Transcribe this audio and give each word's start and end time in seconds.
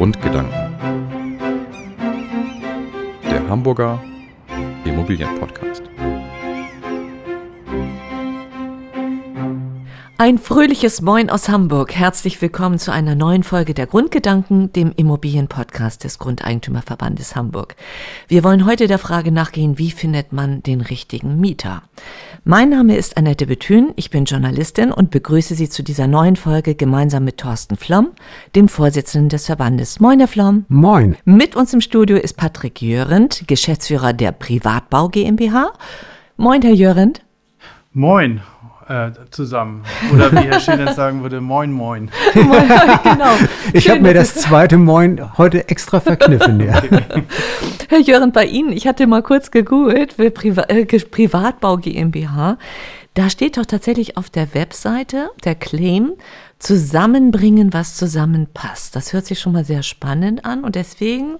Grundgedanken. 0.00 0.54
Der 3.30 3.46
Hamburger 3.50 4.02
Immobilienpodcast. 4.86 5.82
Ein 10.20 10.36
fröhliches 10.36 11.00
Moin 11.00 11.30
aus 11.30 11.48
Hamburg. 11.48 11.94
Herzlich 11.94 12.42
willkommen 12.42 12.78
zu 12.78 12.92
einer 12.92 13.14
neuen 13.14 13.42
Folge 13.42 13.72
der 13.72 13.86
Grundgedanken, 13.86 14.70
dem 14.70 14.92
Immobilienpodcast 14.94 16.04
des 16.04 16.18
Grundeigentümerverbandes 16.18 17.36
Hamburg. 17.36 17.74
Wir 18.28 18.44
wollen 18.44 18.66
heute 18.66 18.86
der 18.86 18.98
Frage 18.98 19.32
nachgehen, 19.32 19.78
wie 19.78 19.90
findet 19.90 20.30
man 20.34 20.62
den 20.62 20.82
richtigen 20.82 21.40
Mieter? 21.40 21.84
Mein 22.44 22.68
Name 22.68 22.98
ist 22.98 23.16
Annette 23.16 23.46
Bethün, 23.46 23.94
ich 23.96 24.10
bin 24.10 24.26
Journalistin 24.26 24.92
und 24.92 25.10
begrüße 25.10 25.54
Sie 25.54 25.70
zu 25.70 25.82
dieser 25.82 26.06
neuen 26.06 26.36
Folge 26.36 26.74
gemeinsam 26.74 27.24
mit 27.24 27.38
Thorsten 27.38 27.78
Flom, 27.78 28.10
dem 28.54 28.68
Vorsitzenden 28.68 29.30
des 29.30 29.46
Verbandes. 29.46 30.00
Moin, 30.00 30.18
Herr 30.18 30.28
Flom. 30.28 30.66
Moin. 30.68 31.16
Mit 31.24 31.56
uns 31.56 31.72
im 31.72 31.80
Studio 31.80 32.18
ist 32.18 32.36
Patrick 32.36 32.82
Jörend, 32.82 33.48
Geschäftsführer 33.48 34.12
der 34.12 34.32
Privatbau 34.32 35.08
GmbH. 35.08 35.72
Moin, 36.36 36.60
Herr 36.60 36.74
Jörend. 36.74 37.22
Moin 37.94 38.42
äh, 38.90 39.12
zusammen. 39.30 39.84
Oder 40.12 40.32
wie 40.32 40.48
Herr 40.48 40.60
Schilens 40.60 40.96
sagen 40.96 41.22
würde, 41.22 41.40
moin, 41.40 41.70
moin. 41.70 42.10
moin 42.34 42.68
genau. 43.04 43.34
Ich 43.72 43.88
habe 43.88 44.00
mir 44.00 44.14
das 44.14 44.34
zweite 44.34 44.78
Moin 44.78 45.38
heute 45.38 45.68
extra 45.68 46.00
verkniffen. 46.00 46.60
Ja. 46.60 46.82
Herr 47.88 48.00
Jörn, 48.00 48.32
bei 48.32 48.44
Ihnen, 48.44 48.72
ich 48.72 48.86
hatte 48.86 49.06
mal 49.06 49.22
kurz 49.22 49.50
gegoogelt, 49.50 50.14
für 50.14 50.30
Priva 50.30 50.62
äh, 50.62 50.84
Privatbau 50.84 51.76
GmbH. 51.76 52.58
Da 53.14 53.30
steht 53.30 53.56
doch 53.56 53.66
tatsächlich 53.66 54.16
auf 54.16 54.30
der 54.30 54.54
Webseite 54.54 55.30
der 55.44 55.54
Claim, 55.54 56.12
zusammenbringen, 56.58 57.72
was 57.72 57.96
zusammenpasst. 57.96 58.94
Das 58.94 59.12
hört 59.12 59.26
sich 59.26 59.40
schon 59.40 59.52
mal 59.52 59.64
sehr 59.64 59.82
spannend 59.82 60.44
an 60.44 60.62
und 60.62 60.74
deswegen 60.74 61.38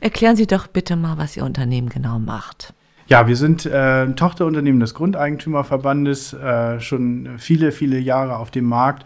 erklären 0.00 0.36
Sie 0.36 0.46
doch 0.46 0.66
bitte 0.66 0.96
mal, 0.96 1.18
was 1.18 1.36
Ihr 1.36 1.44
Unternehmen 1.44 1.88
genau 1.88 2.18
macht. 2.18 2.74
Ja, 3.08 3.26
wir 3.26 3.36
sind 3.36 3.66
äh, 3.66 4.04
ein 4.04 4.16
Tochterunternehmen 4.16 4.80
des 4.80 4.94
Grundeigentümerverbandes, 4.94 6.34
äh, 6.34 6.80
schon 6.80 7.30
viele, 7.38 7.72
viele 7.72 7.98
Jahre 7.98 8.36
auf 8.36 8.50
dem 8.50 8.64
Markt. 8.64 9.04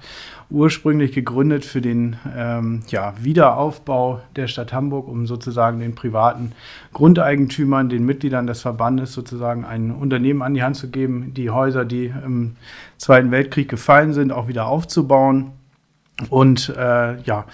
Ursprünglich 0.49 1.13
gegründet 1.13 1.65
für 1.65 1.81
den 1.81 2.17
ähm, 2.37 2.83
ja, 2.89 3.15
Wiederaufbau 3.21 4.21
der 4.37 4.47
Stadt 4.47 4.73
Hamburg, 4.73 5.09
um 5.09 5.27
sozusagen 5.27 5.81
den 5.81 5.97
privaten 5.97 6.53
Grundeigentümern, 6.93 7.89
den 7.89 8.05
Mitgliedern 8.05 8.47
des 8.47 8.61
Verbandes 8.61 9.13
sozusagen 9.13 9.65
ein 9.65 9.91
Unternehmen 9.91 10.43
an 10.43 10.55
die 10.55 10.63
Hand 10.63 10.77
zu 10.77 10.89
geben, 10.89 11.33
die 11.35 11.51
Häuser, 11.51 11.85
die 11.85 12.13
im 12.25 12.57
Zweiten 12.99 13.33
Weltkrieg 13.33 13.69
gefallen 13.69 14.13
sind, 14.13 14.31
auch 14.31 14.47
wieder 14.47 14.67
aufzubauen. 14.67 15.53
Und 16.31 16.71
äh, 16.77 17.21
ja, 17.23 17.45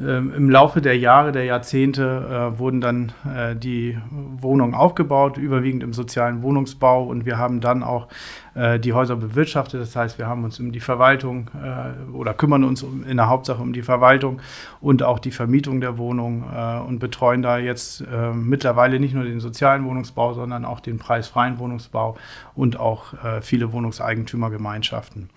ähm, 0.00 0.32
Im 0.32 0.48
Laufe 0.48 0.80
der 0.80 0.96
Jahre, 0.96 1.32
der 1.32 1.44
Jahrzehnte 1.44 2.52
äh, 2.54 2.58
wurden 2.58 2.80
dann 2.80 3.12
äh, 3.34 3.56
die 3.56 3.98
Wohnungen 4.10 4.74
aufgebaut, 4.74 5.38
überwiegend 5.38 5.82
im 5.82 5.92
sozialen 5.92 6.42
Wohnungsbau. 6.42 7.04
Und 7.04 7.26
wir 7.26 7.36
haben 7.36 7.60
dann 7.60 7.82
auch 7.82 8.06
äh, 8.54 8.78
die 8.78 8.92
Häuser 8.92 9.16
bewirtschaftet. 9.16 9.80
Das 9.80 9.96
heißt, 9.96 10.18
wir 10.18 10.28
haben 10.28 10.44
uns 10.44 10.60
um 10.60 10.70
die 10.70 10.80
Verwaltung 10.80 11.50
äh, 11.60 12.12
oder 12.12 12.32
kümmern 12.32 12.62
uns 12.62 12.84
um, 12.84 13.04
in 13.04 13.16
der 13.16 13.28
Hauptsache 13.28 13.60
um 13.60 13.72
die 13.72 13.82
Verwaltung 13.82 14.40
und 14.80 15.02
auch 15.02 15.18
die 15.18 15.32
Vermietung 15.32 15.80
der 15.80 15.98
Wohnung 15.98 16.44
äh, 16.54 16.78
und 16.78 17.00
betreuen 17.00 17.42
da 17.42 17.58
jetzt 17.58 18.02
äh, 18.02 18.32
mittlerweile 18.32 19.00
nicht 19.00 19.14
nur 19.14 19.24
den 19.24 19.40
sozialen 19.40 19.84
Wohnungsbau, 19.84 20.32
sondern 20.34 20.64
auch 20.64 20.78
den 20.78 20.98
preisfreien 20.98 21.58
Wohnungsbau 21.58 22.16
und 22.54 22.78
auch 22.78 23.14
viele 23.40 23.72
Wohnungseigentümergemeinschaften. 23.72 25.30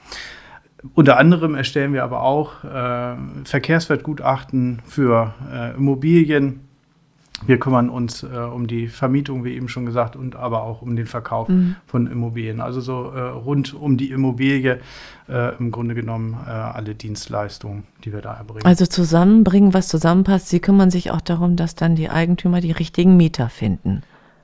Unter 0.93 1.17
anderem 1.17 1.55
erstellen 1.55 1.93
wir 1.93 2.03
aber 2.03 2.23
auch 2.23 2.63
äh, 2.63 3.15
Verkehrswertgutachten 3.43 4.81
für 4.85 5.33
äh, 5.51 5.75
Immobilien. 5.75 6.61
Wir 7.45 7.59
kümmern 7.59 7.89
uns 7.89 8.23
äh, 8.23 8.27
um 8.27 8.67
die 8.67 8.87
Vermietung, 8.87 9.43
wie 9.43 9.55
eben 9.55 9.67
schon 9.67 9.85
gesagt, 9.85 10.15
und 10.15 10.35
aber 10.35 10.63
auch 10.63 10.81
um 10.81 10.95
den 10.95 11.07
Verkauf 11.07 11.49
mhm. 11.49 11.75
von 11.87 12.05
Immobilien. 12.07 12.61
Also 12.61 12.81
so 12.81 13.11
äh, 13.11 13.19
rund 13.19 13.73
um 13.73 13.97
die 13.97 14.11
Immobilie 14.11 14.79
äh, 15.27 15.57
im 15.57 15.71
Grunde 15.71 15.95
genommen 15.95 16.37
äh, 16.45 16.49
alle 16.49 16.93
Dienstleistungen, 16.93 17.83
die 18.03 18.13
wir 18.13 18.21
da 18.21 18.33
erbringen. 18.33 18.65
Also 18.65 18.85
zusammenbringen, 18.85 19.73
was 19.73 19.87
zusammenpasst. 19.87 20.49
Sie 20.49 20.59
kümmern 20.59 20.91
sich 20.91 21.09
auch 21.11 21.21
darum, 21.21 21.55
dass 21.55 21.73
dann 21.73 21.95
die 21.95 22.09
Eigentümer 22.09 22.61
die 22.61 22.71
richtigen 22.71 23.17
Mieter 23.17 23.49
finden. 23.49 24.03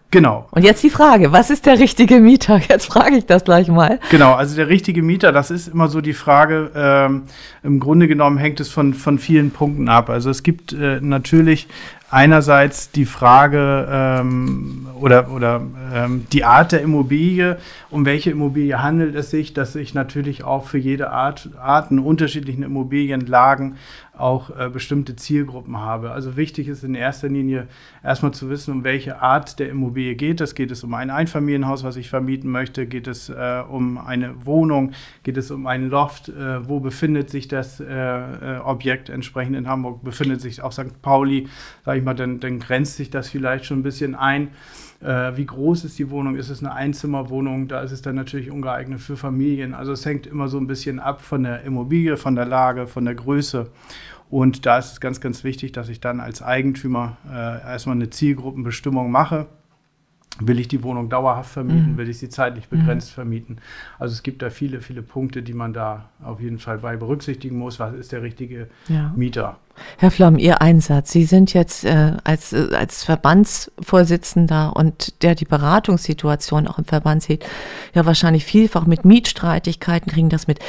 Genau. 0.09 0.47
Und 0.51 0.63
jetzt 0.63 0.83
die 0.83 0.89
Frage, 0.89 1.33
was 1.33 1.49
ist 1.49 1.65
der 1.65 1.79
richtige 1.79 2.21
Mieter? 2.21 2.61
Jetzt 2.69 2.85
frage 2.85 3.17
ich 3.17 3.25
das 3.25 3.43
gleich 3.43 3.67
mal. 3.67 3.99
Genau, 4.09 4.33
also 4.33 4.55
der 4.55 4.69
richtige 4.69 5.03
Mieter, 5.03 5.33
das 5.33 5.51
ist 5.51 5.67
immer 5.67 5.89
so 5.89 5.99
die 5.99 6.13
Frage, 6.13 6.71
ähm, 6.75 7.23
im 7.61 7.79
Grunde 7.81 8.07
genommen 8.07 8.37
hängt 8.37 8.61
es 8.61 8.69
von, 8.69 8.93
von 8.93 9.19
vielen 9.19 9.51
Punkten 9.51 9.89
ab. 9.89 10.09
Also 10.09 10.29
es 10.29 10.43
gibt 10.43 10.71
äh, 10.71 11.01
natürlich 11.01 11.67
einerseits 12.09 12.91
die 12.91 13.05
Frage 13.05 13.87
ähm, 13.91 14.87
oder, 14.99 15.29
oder 15.31 15.61
ähm, 15.93 16.25
die 16.31 16.45
Art 16.45 16.71
der 16.71 16.81
Immobilie, 16.81 17.57
um 17.89 18.05
welche 18.05 18.31
Immobilie 18.31 18.81
handelt 18.81 19.13
es 19.15 19.29
sich, 19.29 19.53
dass 19.53 19.75
ich 19.75 19.93
natürlich 19.93 20.43
auch 20.43 20.65
für 20.65 20.77
jede 20.77 21.11
Art 21.11 21.49
Arten 21.59 21.99
unterschiedlichen 21.99 22.63
Immobilienlagen 22.63 23.75
auch 24.19 24.49
äh, 24.49 24.69
bestimmte 24.69 25.15
Zielgruppen 25.15 25.77
habe. 25.77 26.11
Also 26.11 26.37
wichtig 26.37 26.67
ist 26.67 26.83
in 26.83 26.95
erster 26.95 27.29
Linie 27.29 27.67
erstmal 28.03 28.33
zu 28.33 28.49
wissen, 28.49 28.73
um 28.73 28.83
welche 28.83 29.21
Art 29.21 29.59
der 29.59 29.69
Immobilie 29.69 30.15
geht 30.15 30.41
es. 30.41 30.55
Geht 30.55 30.71
es 30.71 30.83
um 30.83 30.93
ein 30.93 31.09
Einfamilienhaus, 31.09 31.83
was 31.83 31.95
ich 31.95 32.09
vermieten 32.09 32.51
möchte? 32.51 32.87
Geht 32.87 33.07
es 33.07 33.29
äh, 33.29 33.63
um 33.69 33.97
eine 33.97 34.45
Wohnung? 34.45 34.91
Geht 35.23 35.37
es 35.37 35.51
um 35.51 35.67
einen 35.67 35.89
Loft? 35.89 36.29
Äh, 36.29 36.67
wo 36.67 36.79
befindet 36.79 37.29
sich 37.29 37.47
das 37.47 37.79
äh, 37.79 37.85
äh, 37.85 38.59
Objekt 38.59 39.09
entsprechend 39.09 39.55
in 39.55 39.67
Hamburg? 39.67 40.03
Befindet 40.03 40.41
sich 40.41 40.61
auch 40.61 40.71
St. 40.71 41.01
Pauli? 41.01 41.47
Sag 41.85 41.97
ich 41.97 42.03
mal, 42.03 42.13
dann, 42.13 42.39
dann 42.39 42.59
grenzt 42.59 42.97
sich 42.97 43.09
das 43.09 43.29
vielleicht 43.29 43.65
schon 43.65 43.79
ein 43.79 43.83
bisschen 43.83 44.15
ein. 44.15 44.49
Äh, 45.01 45.37
wie 45.37 45.45
groß 45.45 45.83
ist 45.85 45.99
die 45.99 46.09
Wohnung? 46.09 46.35
Ist 46.35 46.49
es 46.49 46.63
eine 46.63 46.73
Einzimmerwohnung? 46.73 47.67
Da 47.67 47.81
ist 47.81 47.91
es 47.91 48.01
dann 48.01 48.15
natürlich 48.15 48.51
ungeeignet 48.51 48.99
für 48.99 49.17
Familien. 49.17 49.73
Also 49.73 49.91
es 49.91 50.05
hängt 50.05 50.27
immer 50.27 50.47
so 50.47 50.57
ein 50.57 50.67
bisschen 50.67 50.99
ab 50.99 51.21
von 51.21 51.43
der 51.43 51.63
Immobilie, 51.63 52.17
von 52.17 52.35
der 52.35 52.45
Lage, 52.45 52.87
von 52.87 53.05
der 53.05 53.15
Größe. 53.15 53.69
Und 54.29 54.65
da 54.65 54.77
ist 54.77 54.91
es 54.91 54.99
ganz, 54.99 55.21
ganz 55.21 55.43
wichtig, 55.43 55.71
dass 55.71 55.89
ich 55.89 55.99
dann 55.99 56.19
als 56.19 56.41
Eigentümer 56.41 57.17
äh, 57.29 57.61
erstmal 57.61 57.95
eine 57.95 58.09
Zielgruppenbestimmung 58.09 59.09
mache 59.09 59.47
Will 60.39 60.59
ich 60.59 60.67
die 60.67 60.83
Wohnung 60.83 61.09
dauerhaft 61.09 61.51
vermieten? 61.51 61.93
Mhm. 61.93 61.97
Will 61.97 62.09
ich 62.09 62.19
sie 62.19 62.29
zeitlich 62.29 62.67
begrenzt 62.67 63.09
mhm. 63.09 63.13
vermieten? 63.13 63.57
Also 63.97 64.13
es 64.13 64.21
gibt 64.21 64.41
da 64.41 64.49
viele, 64.49 64.81
viele 64.81 65.01
Punkte, 65.01 65.41
die 65.41 65.53
man 65.53 65.73
da 65.73 66.09
auf 66.23 66.39
jeden 66.39 66.59
Fall 66.59 66.77
bei 66.77 66.95
berücksichtigen 66.95 67.57
muss. 67.57 67.79
Was 67.79 67.93
ist 67.95 68.11
der 68.11 68.21
richtige 68.21 68.67
ja. 68.87 69.11
Mieter? 69.15 69.57
Herr 69.97 70.11
Flamm, 70.11 70.37
Ihr 70.37 70.61
Einsatz. 70.61 71.11
Sie 71.11 71.23
sind 71.23 71.53
jetzt 71.53 71.85
äh, 71.85 72.13
als, 72.23 72.53
äh, 72.53 72.69
als 72.73 73.03
Verbandsvorsitzender 73.03 74.75
und 74.75 75.23
der 75.23 75.33
die 75.35 75.45
Beratungssituation 75.45 76.67
auch 76.67 76.77
im 76.77 76.85
Verband 76.85 77.23
sieht, 77.23 77.45
ja 77.93 78.05
wahrscheinlich 78.05 78.45
vielfach 78.45 78.85
mit 78.85 79.05
Mietstreitigkeiten 79.05 80.11
kriegen 80.11 80.29
das 80.29 80.47
mit. 80.47 80.59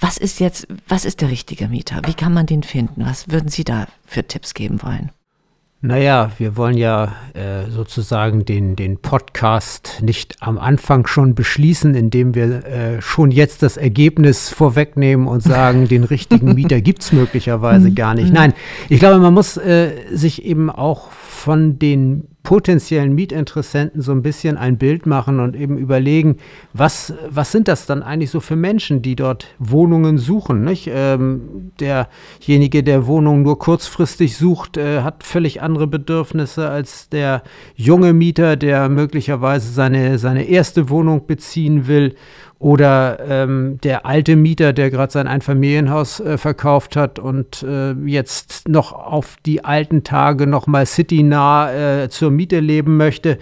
Was 0.00 0.18
ist 0.18 0.40
jetzt, 0.40 0.68
was 0.88 1.04
ist 1.04 1.20
der 1.20 1.30
richtige 1.30 1.68
Mieter? 1.68 2.00
Wie 2.06 2.14
kann 2.14 2.32
man 2.32 2.46
den 2.46 2.62
finden? 2.62 3.04
Was 3.04 3.30
würden 3.30 3.48
Sie 3.48 3.64
da 3.64 3.86
für 4.04 4.24
Tipps 4.24 4.54
geben 4.54 4.82
wollen? 4.82 5.10
Naja, 5.82 6.32
wir 6.38 6.56
wollen 6.56 6.78
ja 6.78 7.12
äh, 7.34 7.70
sozusagen 7.70 8.46
den, 8.46 8.76
den 8.76 8.96
Podcast 8.96 10.00
nicht 10.02 10.36
am 10.40 10.58
Anfang 10.58 11.06
schon 11.06 11.34
beschließen, 11.34 11.94
indem 11.94 12.34
wir 12.34 12.64
äh, 12.64 13.02
schon 13.02 13.30
jetzt 13.30 13.62
das 13.62 13.76
Ergebnis 13.76 14.48
vorwegnehmen 14.48 15.28
und 15.28 15.42
sagen, 15.42 15.86
den 15.86 16.04
richtigen 16.04 16.54
Mieter 16.54 16.80
gibt 16.80 17.02
es 17.02 17.12
möglicherweise 17.12 17.92
gar 17.92 18.14
nicht. 18.14 18.28
Mhm. 18.28 18.34
Nein, 18.34 18.54
ich 18.88 19.00
glaube, 19.00 19.18
man 19.18 19.34
muss 19.34 19.58
äh, 19.58 19.92
sich 20.10 20.44
eben 20.46 20.70
auch 20.70 21.10
von 21.12 21.78
den 21.78 22.24
potenziellen 22.46 23.12
Mietinteressenten 23.12 24.02
so 24.02 24.12
ein 24.12 24.22
bisschen 24.22 24.56
ein 24.56 24.78
Bild 24.78 25.04
machen 25.04 25.40
und 25.40 25.56
eben 25.56 25.76
überlegen, 25.76 26.36
was, 26.72 27.12
was 27.28 27.50
sind 27.50 27.66
das 27.66 27.86
dann 27.86 28.04
eigentlich 28.04 28.30
so 28.30 28.38
für 28.38 28.54
Menschen, 28.54 29.02
die 29.02 29.16
dort 29.16 29.48
Wohnungen 29.58 30.16
suchen. 30.16 30.62
Nicht? 30.62 30.88
Ähm, 30.94 31.72
derjenige, 31.80 32.84
der 32.84 33.08
Wohnungen 33.08 33.42
nur 33.42 33.58
kurzfristig 33.58 34.36
sucht, 34.36 34.76
äh, 34.76 35.02
hat 35.02 35.24
völlig 35.24 35.60
andere 35.60 35.88
Bedürfnisse 35.88 36.70
als 36.70 37.08
der 37.08 37.42
junge 37.74 38.12
Mieter, 38.12 38.54
der 38.54 38.88
möglicherweise 38.88 39.72
seine, 39.72 40.20
seine 40.20 40.44
erste 40.44 40.88
Wohnung 40.88 41.26
beziehen 41.26 41.88
will 41.88 42.14
oder 42.58 43.18
ähm, 43.28 43.78
der 43.82 44.06
alte 44.06 44.34
Mieter, 44.34 44.72
der 44.72 44.90
gerade 44.90 45.12
sein 45.12 45.28
Einfamilienhaus 45.28 46.20
äh, 46.20 46.38
verkauft 46.38 46.96
hat 46.96 47.18
und 47.18 47.62
äh, 47.62 47.92
jetzt 48.06 48.68
noch 48.68 48.92
auf 48.92 49.36
die 49.44 49.64
alten 49.64 50.04
Tage 50.04 50.46
noch 50.46 50.66
mal 50.66 50.86
citynah 50.86 52.04
äh, 52.04 52.08
zur 52.08 52.30
Miete 52.30 52.60
leben 52.60 52.96
möchte. 52.96 53.38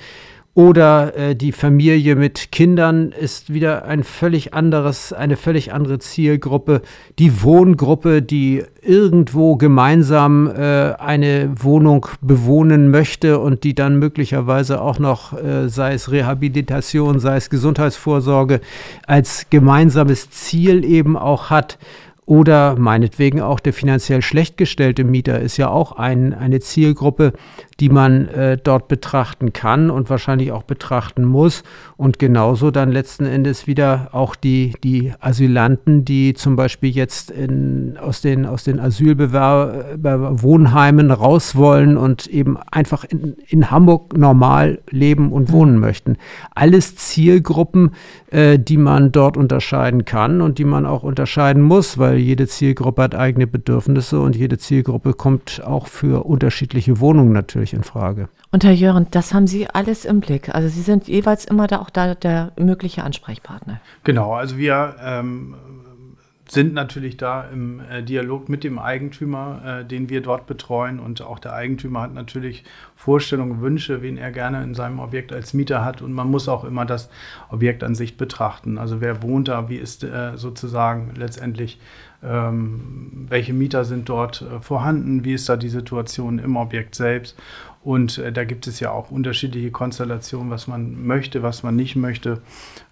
Oder 0.57 1.17
äh, 1.17 1.35
die 1.35 1.51
Familie 1.51 2.15
mit 2.15 2.53
Kindern 2.53 3.11
ist 3.11 3.53
wieder 3.53 3.87
ein 3.87 4.05
völlig 4.05 4.55
anderes, 4.55 5.13
eine 5.13 5.37
völlig 5.37 5.73
andere 5.73 5.99
Zielgruppe. 5.99 6.83
Die 7.19 7.43
Wohngruppe, 7.43 8.23
die 8.23 8.63
irgendwo 8.81 9.57
gemeinsam 9.57 10.47
äh, 10.47 10.93
eine 10.93 11.51
Wohnung 11.57 12.07
bewohnen 12.21 12.89
möchte 12.93 13.41
und 13.41 13.65
die 13.65 13.75
dann 13.75 13.99
möglicherweise 13.99 14.81
auch 14.81 15.01
noch, 15.01 15.33
äh, 15.33 15.69
sei 15.69 15.95
es 15.95 16.13
Rehabilitation, 16.13 17.19
sei 17.19 17.37
es 17.37 17.51
Gesundheitsvorsorge, 17.51 18.61
als 19.09 19.47
gemeinsames 19.51 20.31
Ziel 20.31 20.85
eben 20.85 21.17
auch 21.17 21.51
hat 21.51 21.79
Oder 22.27 22.77
meinetwegen 22.79 23.43
auch 23.43 23.61
der 23.61 23.75
finanziell 23.75 24.23
schlecht 24.23 24.57
gestellte 24.57 25.05
Mieter 25.05 25.41
ist 25.41 25.59
ja 25.59 25.69
auch 25.69 25.93
ein, 25.93 26.33
eine 26.33 26.61
Zielgruppe, 26.61 27.35
die 27.81 27.89
man 27.89 28.29
äh, 28.29 28.57
dort 28.63 28.87
betrachten 28.89 29.53
kann 29.53 29.91
und 29.91 30.09
wahrscheinlich 30.11 30.53
auch 30.53 30.63
betrachten 30.63 31.25
muss. 31.25 31.65
Und 31.97 32.19
genauso 32.19 32.71
dann 32.71 32.93
letzten 32.93 33.25
Endes 33.27 33.67
wieder 33.67 34.11
auch 34.13 34.37
die, 34.37 34.75
die 34.83 35.13
Asylanten, 35.21 36.05
die 36.05 36.35
zum 36.35 36.57
Beispiel 36.57 36.91
jetzt 36.91 37.31
in, 37.31 37.97
aus 37.99 38.21
den, 38.21 38.45
aus 38.47 38.65
den 38.65 38.81
Asylbewerberwohnheimen 38.81 41.11
raus 41.11 41.57
wollen 41.57 41.97
und 41.97 42.27
eben 42.27 42.59
einfach 42.71 43.05
in, 43.05 43.37
in 43.49 43.71
Hamburg 43.71 44.15
normal 44.17 44.81
leben 44.91 45.33
und 45.33 45.51
wohnen 45.53 45.79
möchten. 45.79 46.17
Alles 46.55 46.97
Zielgruppen, 46.97 47.93
äh, 48.31 48.59
die 48.59 48.77
man 48.77 49.13
dort 49.13 49.37
unterscheiden 49.37 50.05
kann 50.05 50.41
und 50.41 50.59
die 50.59 50.65
man 50.65 50.87
auch 50.87 51.03
unterscheiden 51.03 51.63
muss, 51.63 51.99
weil 51.99 52.19
jede 52.19 52.47
Zielgruppe 52.47 53.03
hat 53.03 53.15
eigene 53.15 53.47
Bedürfnisse 53.47 54.21
und 54.21 54.37
jede 54.37 54.59
Zielgruppe 54.59 55.15
kommt 55.15 55.63
auch 55.65 55.87
für 55.87 56.27
unterschiedliche 56.27 57.01
Wohnungen 57.01 57.33
natürlich 57.33 57.64
in 57.73 57.83
Frage. 57.83 58.29
Und 58.51 58.65
Herr 58.65 58.73
Jörn, 58.73 59.07
das 59.11 59.33
haben 59.33 59.47
Sie 59.47 59.69
alles 59.69 60.05
im 60.05 60.21
Blick. 60.21 60.55
Also 60.55 60.69
Sie 60.69 60.83
sind 60.83 61.09
jeweils 61.09 61.45
immer 61.45 61.67
da 61.67 61.81
auch 61.81 61.91
da 61.91 62.15
der 62.15 62.53
mögliche 62.59 63.03
Ansprechpartner. 63.03 63.81
Genau, 64.05 64.35
also 64.35 64.59
wir 64.59 64.97
ähm, 65.01 65.55
sind 66.49 66.75
natürlich 66.75 67.17
da 67.17 67.43
im 67.53 67.81
äh, 67.81 68.03
Dialog 68.03 68.49
mit 68.49 68.65
dem 68.65 68.79
Eigentümer, 68.79 69.81
äh, 69.81 69.85
den 69.85 70.11
wir 70.11 70.21
dort 70.21 70.47
betreuen. 70.47 71.01
Und 71.01 71.23
auch 71.23 71.39
der 71.39 71.55
Eigentümer 71.55 72.03
hat 72.03 72.15
natürlich 72.15 72.65
Vorstellungen, 72.95 73.61
Wünsche, 73.61 74.03
wen 74.03 74.19
er 74.19 74.31
gerne 74.31 74.63
in 74.63 74.75
seinem 74.75 74.99
Objekt 74.99 75.33
als 75.33 75.55
Mieter 75.55 75.85
hat. 75.85 76.03
Und 76.03 76.13
man 76.13 76.31
muss 76.31 76.49
auch 76.49 76.65
immer 76.65 76.85
das 76.85 77.09
Objekt 77.49 77.83
an 77.83 77.95
sich 77.95 78.17
betrachten. 78.17 78.77
Also 78.77 79.01
wer 79.01 79.23
wohnt 79.23 79.49
da, 79.49 79.69
wie 79.69 79.77
ist 79.77 80.05
äh, 80.05 80.37
sozusagen 80.37 81.15
letztendlich, 81.17 81.81
welche 82.25 83.53
Mieter 83.53 83.85
sind 83.85 84.09
dort 84.09 84.43
äh, 84.43 84.61
vorhanden, 84.61 85.25
wie 85.25 85.35
ist 85.35 85.49
da 85.49 85.57
die 85.57 85.69
Situation 85.69 86.39
im 86.39 86.57
Objekt 86.57 86.95
selbst. 86.95 87.37
Und 87.83 88.17
äh, 88.17 88.33
da 88.33 88.45
gibt 88.45 88.67
es 88.67 88.81
ja 88.81 88.91
auch 88.91 89.11
unterschiedliche 89.11 89.71
Konstellationen, 89.71 90.51
was 90.51 90.67
man 90.67 91.07
möchte, 91.07 91.43
was 91.43 91.63
man 91.63 91.77
nicht 91.77 91.97
möchte. 91.97 92.41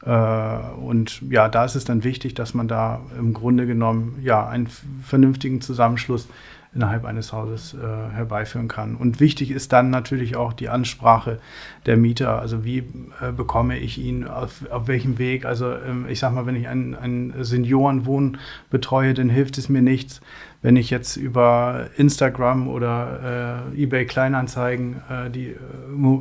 Äh, 0.04 0.56
und 0.80 1.22
ja, 1.30 1.48
da 1.48 1.64
ist 1.64 1.74
es 1.74 1.84
dann 1.84 2.04
wichtig, 2.04 2.34
dass 2.34 2.52
man 2.52 2.68
da 2.68 3.00
im 3.18 3.32
Grunde 3.32 3.66
genommen 3.66 4.18
ja 4.22 4.46
einen 4.46 4.68
vernünftigen 5.02 5.62
Zusammenschluss 5.62 6.28
innerhalb 6.74 7.04
eines 7.04 7.32
Hauses 7.32 7.74
äh, 7.74 8.14
herbeiführen 8.14 8.66
kann. 8.66 8.96
Und 8.96 9.20
wichtig 9.20 9.50
ist 9.50 9.72
dann 9.72 9.90
natürlich 9.90 10.36
auch 10.36 10.54
die 10.54 10.70
Ansprache 10.70 11.38
der 11.84 11.98
Mieter. 11.98 12.40
Also 12.40 12.64
wie 12.64 12.78
äh, 12.78 13.32
bekomme 13.36 13.78
ich 13.78 13.98
ihn, 13.98 14.26
auf, 14.26 14.64
auf 14.70 14.88
welchem 14.88 15.18
Weg? 15.18 15.44
Also 15.44 15.70
ähm, 15.72 16.06
ich 16.08 16.18
sage 16.18 16.34
mal, 16.34 16.46
wenn 16.46 16.56
ich 16.56 16.68
einen, 16.68 16.94
einen 16.94 17.44
Seniorenwohn 17.44 18.38
betreue, 18.70 19.12
dann 19.12 19.28
hilft 19.28 19.58
es 19.58 19.68
mir 19.68 19.82
nichts, 19.82 20.22
wenn 20.62 20.76
ich 20.76 20.90
jetzt 20.90 21.16
über 21.16 21.88
Instagram 21.96 22.68
oder 22.68 23.64
äh, 23.74 23.82
eBay 23.82 24.06
Kleinanzeigen 24.06 25.02
äh, 25.10 25.28
die, 25.28 25.48
äh, 25.48 25.56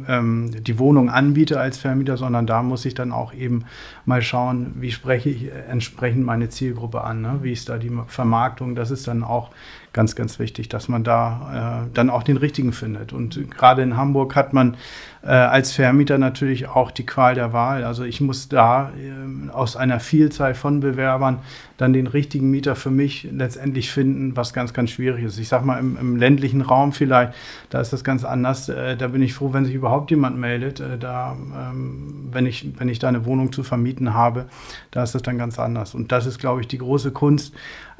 ähm, 0.07 0.51
die 0.63 0.79
Wohnung 0.79 1.09
anbiete 1.09 1.59
als 1.59 1.77
Vermieter, 1.77 2.17
sondern 2.17 2.45
da 2.45 2.61
muss 2.63 2.83
ich 2.83 2.95
dann 2.95 3.11
auch 3.11 3.33
eben 3.33 3.65
mal 4.05 4.21
schauen, 4.21 4.73
wie 4.79 4.91
spreche 4.91 5.29
ich 5.29 5.49
entsprechend 5.69 6.25
meine 6.25 6.49
Zielgruppe 6.49 7.03
an, 7.03 7.21
ne? 7.21 7.39
wie 7.41 7.53
ist 7.53 7.69
da 7.69 7.77
die 7.77 7.91
Vermarktung. 8.07 8.75
Das 8.75 8.91
ist 8.91 9.07
dann 9.07 9.23
auch 9.23 9.51
ganz, 9.93 10.15
ganz 10.15 10.39
wichtig, 10.39 10.69
dass 10.69 10.87
man 10.87 11.03
da 11.03 11.83
äh, 11.85 11.89
dann 11.93 12.09
auch 12.09 12.23
den 12.23 12.37
richtigen 12.37 12.71
findet. 12.71 13.11
Und 13.11 13.51
gerade 13.51 13.81
in 13.81 13.97
Hamburg 13.97 14.35
hat 14.35 14.53
man 14.53 14.77
äh, 15.23 15.27
als 15.27 15.73
Vermieter 15.73 16.17
natürlich 16.17 16.67
auch 16.67 16.91
die 16.91 17.05
Qual 17.05 17.35
der 17.35 17.53
Wahl. 17.53 17.83
Also 17.83 18.03
ich 18.03 18.21
muss 18.21 18.47
da 18.47 18.91
äh, 18.91 19.49
aus 19.51 19.75
einer 19.75 19.99
Vielzahl 19.99 20.55
von 20.55 20.79
Bewerbern 20.79 21.39
dann 21.77 21.93
den 21.93 22.07
richtigen 22.07 22.49
Mieter 22.49 22.75
für 22.75 22.91
mich 22.91 23.27
letztendlich 23.31 23.91
finden, 23.91 24.35
was 24.35 24.53
ganz, 24.53 24.73
ganz 24.73 24.91
schwierig 24.91 25.25
ist. 25.25 25.39
Ich 25.39 25.47
sage 25.47 25.65
mal, 25.65 25.79
im, 25.79 25.97
im, 25.97 26.15
ländlichen 26.15 26.61
Raum 26.61 26.93
vielleicht, 26.93 27.33
da 27.69 27.81
ist 27.81 27.91
das 27.91 28.03
ganz 28.03 28.23
anders. 28.23 28.69
Äh, 28.69 28.95
da 28.95 29.07
bin 29.09 29.21
ich 29.21 29.33
froh, 29.33 29.51
wenn 29.51 29.65
sich 29.65 29.75
überhaupt 29.75 30.09
jemand 30.09 30.37
meldet. 30.37 30.79
Äh, 30.79 30.97
da, 30.97 31.35
ähm, 31.35 32.29
wenn, 32.31 32.45
ich, 32.45 32.71
wenn 32.77 32.87
ich 32.87 32.99
da 32.99 33.09
eine 33.09 33.25
Wohnung 33.25 33.51
zu 33.51 33.63
vermieten 33.63 34.13
habe, 34.13 34.45
da 34.91 35.03
ist 35.03 35.15
das 35.15 35.21
dann 35.21 35.37
ganz 35.37 35.59
anders. 35.59 35.95
Und 35.95 36.11
das 36.11 36.25
ist, 36.25 36.39
glaube 36.39 36.61
ich, 36.61 36.67
die 36.67 36.77
große 36.77 37.11
Kunst, 37.11 37.53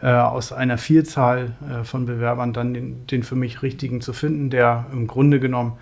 aus 0.07 0.51
einer 0.51 0.77
Vielzahl 0.77 1.51
äh, 1.61 1.83
von 1.83 2.05
Bewerbern 2.05 2.53
dann 2.53 2.73
den, 2.73 3.07
den 3.07 3.23
für 3.23 3.35
mich 3.35 3.61
richtigen 3.61 4.01
zu 4.01 4.13
finden, 4.13 4.49
der 4.49 4.85
im 4.91 5.07
Grunde 5.07 5.39
genommen 5.39 5.73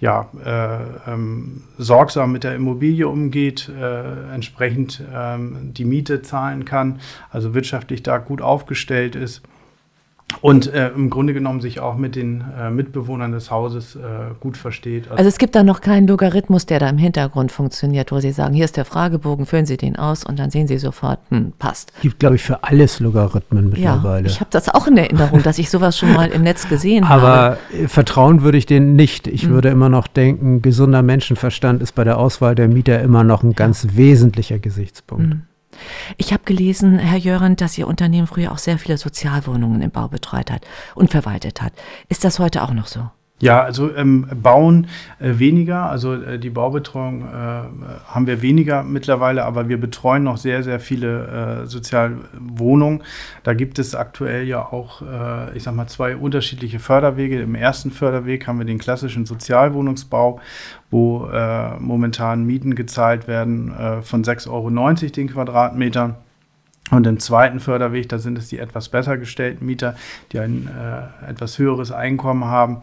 ja, 0.00 0.28
äh, 0.44 1.10
ähm, 1.12 1.62
sorgsam 1.76 2.32
mit 2.32 2.44
der 2.44 2.54
Immobilie 2.54 3.08
umgeht, 3.08 3.68
äh, 3.68 4.34
entsprechend 4.34 5.02
ähm, 5.14 5.72
die 5.74 5.84
Miete 5.84 6.22
zahlen 6.22 6.64
kann, 6.64 7.00
also 7.30 7.54
wirtschaftlich 7.54 8.02
da 8.02 8.18
gut 8.18 8.42
aufgestellt 8.42 9.16
ist 9.16 9.42
und 10.40 10.72
äh, 10.72 10.90
im 10.90 11.10
Grunde 11.10 11.34
genommen 11.34 11.60
sich 11.60 11.80
auch 11.80 11.96
mit 11.96 12.14
den 12.14 12.44
äh, 12.58 12.70
Mitbewohnern 12.70 13.32
des 13.32 13.50
Hauses 13.50 13.96
äh, 13.96 14.00
gut 14.40 14.56
versteht. 14.56 15.04
Also, 15.04 15.16
also, 15.16 15.28
es 15.28 15.38
gibt 15.38 15.54
da 15.54 15.62
noch 15.62 15.80
keinen 15.80 16.06
Logarithmus, 16.06 16.66
der 16.66 16.78
da 16.78 16.88
im 16.88 16.98
Hintergrund 16.98 17.50
funktioniert, 17.50 18.12
wo 18.12 18.20
Sie 18.20 18.32
sagen, 18.32 18.54
hier 18.54 18.64
ist 18.64 18.76
der 18.76 18.84
Fragebogen, 18.84 19.46
füllen 19.46 19.66
Sie 19.66 19.76
den 19.76 19.96
aus 19.96 20.24
und 20.24 20.38
dann 20.38 20.50
sehen 20.50 20.68
Sie 20.68 20.78
sofort, 20.78 21.18
hm, 21.30 21.52
passt. 21.58 21.92
Es 21.96 22.02
gibt, 22.02 22.20
glaube 22.20 22.36
ich, 22.36 22.42
für 22.42 22.62
alles 22.62 23.00
Logarithmen 23.00 23.70
mittlerweile. 23.70 24.26
Ja, 24.26 24.30
ich 24.30 24.40
habe 24.40 24.50
das 24.50 24.68
auch 24.68 24.86
in 24.86 24.96
Erinnerung, 24.96 25.42
dass 25.42 25.58
ich 25.58 25.70
sowas 25.70 25.98
schon 25.98 26.12
mal 26.12 26.28
im 26.28 26.42
Netz 26.42 26.68
gesehen 26.68 27.04
Aber 27.04 27.22
habe. 27.22 27.26
Aber 27.26 27.82
äh, 27.84 27.88
vertrauen 27.88 28.42
würde 28.42 28.58
ich 28.58 28.66
denen 28.66 28.96
nicht. 28.96 29.26
Ich 29.26 29.44
hm. 29.44 29.50
würde 29.50 29.70
immer 29.70 29.88
noch 29.88 30.06
denken, 30.06 30.62
gesunder 30.62 31.02
Menschenverstand 31.02 31.82
ist 31.82 31.94
bei 31.94 32.04
der 32.04 32.18
Auswahl 32.18 32.54
der 32.54 32.68
Mieter 32.68 33.00
immer 33.00 33.24
noch 33.24 33.42
ein 33.42 33.54
ganz 33.54 33.88
wesentlicher 33.94 34.58
Gesichtspunkt. 34.58 35.32
Hm. 35.32 35.42
Ich 36.16 36.32
habe 36.32 36.44
gelesen, 36.44 36.98
Herr 36.98 37.18
Jören, 37.18 37.56
dass 37.56 37.78
Ihr 37.78 37.86
Unternehmen 37.86 38.26
früher 38.26 38.52
auch 38.52 38.58
sehr 38.58 38.78
viele 38.78 38.98
Sozialwohnungen 38.98 39.82
im 39.82 39.90
Bau 39.90 40.08
betreut 40.08 40.50
hat 40.50 40.62
und 40.94 41.10
verwaltet 41.10 41.62
hat. 41.62 41.72
Ist 42.08 42.24
das 42.24 42.38
heute 42.38 42.62
auch 42.62 42.72
noch 42.72 42.86
so? 42.86 43.08
Ja, 43.40 43.62
also 43.62 43.94
ähm, 43.94 44.26
bauen 44.42 44.88
äh, 45.20 45.38
weniger, 45.38 45.88
also 45.88 46.14
äh, 46.14 46.40
die 46.40 46.50
Baubetreuung 46.50 47.22
äh, 47.22 48.06
haben 48.08 48.26
wir 48.26 48.42
weniger 48.42 48.82
mittlerweile, 48.82 49.44
aber 49.44 49.68
wir 49.68 49.78
betreuen 49.78 50.24
noch 50.24 50.38
sehr, 50.38 50.64
sehr 50.64 50.80
viele 50.80 51.62
äh, 51.62 51.66
Sozialwohnungen. 51.66 53.04
Da 53.44 53.54
gibt 53.54 53.78
es 53.78 53.94
aktuell 53.94 54.44
ja 54.48 54.62
auch, 54.62 55.02
äh, 55.02 55.56
ich 55.56 55.62
sag 55.62 55.76
mal, 55.76 55.86
zwei 55.86 56.16
unterschiedliche 56.16 56.80
Förderwege. 56.80 57.40
Im 57.40 57.54
ersten 57.54 57.92
Förderweg 57.92 58.48
haben 58.48 58.58
wir 58.58 58.66
den 58.66 58.78
klassischen 58.78 59.24
Sozialwohnungsbau, 59.24 60.40
wo 60.90 61.28
äh, 61.28 61.78
momentan 61.78 62.44
Mieten 62.44 62.74
gezahlt 62.74 63.28
werden 63.28 63.72
äh, 63.72 64.02
von 64.02 64.24
6,90 64.24 64.50
Euro 64.50 64.70
den 65.14 65.28
Quadratmeter. 65.28 66.16
Und 66.90 67.06
im 67.06 67.18
zweiten 67.18 67.60
Förderweg, 67.60 68.08
da 68.08 68.18
sind 68.18 68.38
es 68.38 68.48
die 68.48 68.58
etwas 68.58 68.88
besser 68.88 69.18
gestellten 69.18 69.66
Mieter, 69.66 69.94
die 70.32 70.38
ein 70.38 70.68
äh, 70.68 71.30
etwas 71.30 71.58
höheres 71.58 71.92
Einkommen 71.92 72.44
haben. 72.44 72.78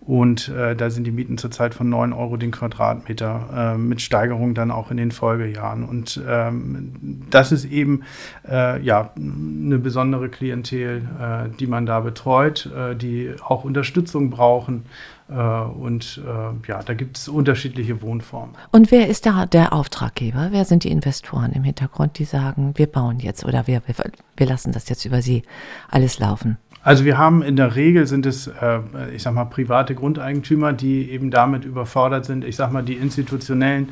Und 0.00 0.48
äh, 0.48 0.74
da 0.74 0.88
sind 0.88 1.06
die 1.06 1.10
Mieten 1.10 1.36
zurzeit 1.36 1.74
von 1.74 1.90
9 1.90 2.14
Euro 2.14 2.38
den 2.38 2.50
Quadratmeter, 2.50 3.74
äh, 3.74 3.78
mit 3.78 4.00
Steigerung 4.00 4.54
dann 4.54 4.70
auch 4.70 4.90
in 4.90 4.96
den 4.96 5.10
Folgejahren. 5.10 5.84
Und 5.84 6.20
ähm, 6.26 7.22
das 7.28 7.52
ist 7.52 7.66
eben 7.66 8.02
äh, 8.48 8.82
ja, 8.82 9.12
eine 9.14 9.78
besondere 9.78 10.30
Klientel, 10.30 11.02
äh, 11.20 11.56
die 11.58 11.66
man 11.66 11.84
da 11.84 12.00
betreut, 12.00 12.70
äh, 12.74 12.96
die 12.96 13.34
auch 13.46 13.64
Unterstützung 13.64 14.30
brauchen. 14.30 14.86
Äh, 15.28 15.34
und 15.34 16.20
ja, 16.66 16.82
da 16.82 16.94
gibt 16.94 17.18
es 17.18 17.28
unterschiedliche 17.28 18.00
Wohnformen. 18.00 18.54
Und 18.72 18.90
wer 18.90 19.08
ist 19.08 19.26
da 19.26 19.44
der 19.44 19.72
Auftraggeber? 19.72 20.48
Wer 20.50 20.64
sind 20.64 20.84
die 20.84 20.90
Investoren 20.90 21.52
im 21.52 21.62
Hintergrund, 21.62 22.18
die 22.18 22.24
sagen, 22.24 22.72
wir 22.76 22.86
bauen 22.86 23.20
jetzt 23.20 23.44
oder 23.44 23.66
wir, 23.66 23.82
wir, 23.86 23.94
wir 24.36 24.46
lassen 24.46 24.72
das 24.72 24.88
jetzt 24.88 25.04
über 25.04 25.20
sie 25.20 25.42
alles 25.90 26.18
laufen? 26.18 26.58
Also 26.82 27.04
wir 27.04 27.18
haben 27.18 27.42
in 27.42 27.56
der 27.56 27.76
Regel 27.76 28.06
sind 28.06 28.24
es, 28.24 28.46
äh, 28.46 28.80
ich 29.14 29.22
sag 29.22 29.34
mal, 29.34 29.44
private 29.44 29.94
Grundeigentümer, 29.94 30.72
die 30.72 31.10
eben 31.10 31.30
damit 31.30 31.64
überfordert 31.64 32.24
sind. 32.24 32.44
Ich 32.44 32.56
sag 32.56 32.72
mal, 32.72 32.82
die 32.82 32.94
institutionellen 32.94 33.90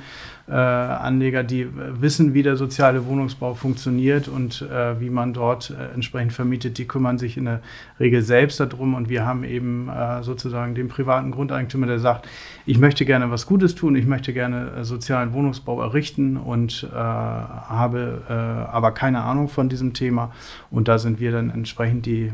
äh, 0.50 0.54
Anleger, 0.54 1.44
die 1.44 1.68
wissen, 2.00 2.32
wie 2.32 2.42
der 2.42 2.56
soziale 2.56 3.06
Wohnungsbau 3.06 3.54
funktioniert 3.54 4.28
und 4.28 4.62
äh, 4.62 4.98
wie 4.98 5.10
man 5.10 5.34
dort 5.34 5.70
äh, 5.70 5.94
entsprechend 5.94 6.32
vermietet, 6.32 6.78
die 6.78 6.86
kümmern 6.86 7.18
sich 7.18 7.36
in 7.36 7.44
der 7.44 7.60
Regel 8.00 8.22
selbst 8.22 8.58
darum. 8.58 8.94
Und 8.94 9.10
wir 9.10 9.26
haben 9.26 9.44
eben 9.44 9.88
äh, 9.88 10.22
sozusagen 10.22 10.74
den 10.74 10.88
privaten 10.88 11.32
Grundeigentümer, 11.32 11.86
der 11.86 11.98
sagt, 11.98 12.28
ich 12.64 12.78
möchte 12.78 13.04
gerne 13.04 13.30
was 13.30 13.46
Gutes 13.46 13.74
tun, 13.74 13.94
ich 13.94 14.06
möchte 14.06 14.32
gerne 14.32 14.70
äh, 14.70 14.84
sozialen 14.84 15.34
Wohnungsbau 15.34 15.82
errichten 15.82 16.36
und 16.36 16.88
äh, 16.90 16.96
habe 16.96 18.22
aber 18.28 18.92
keine 18.92 19.22
Ahnung 19.22 19.48
von 19.48 19.68
diesem 19.68 19.92
Thema. 19.92 20.32
Und 20.70 20.88
da 20.88 20.98
sind 20.98 21.20
wir 21.20 21.32
dann 21.32 21.50
entsprechend 21.50 22.06
die 22.06 22.32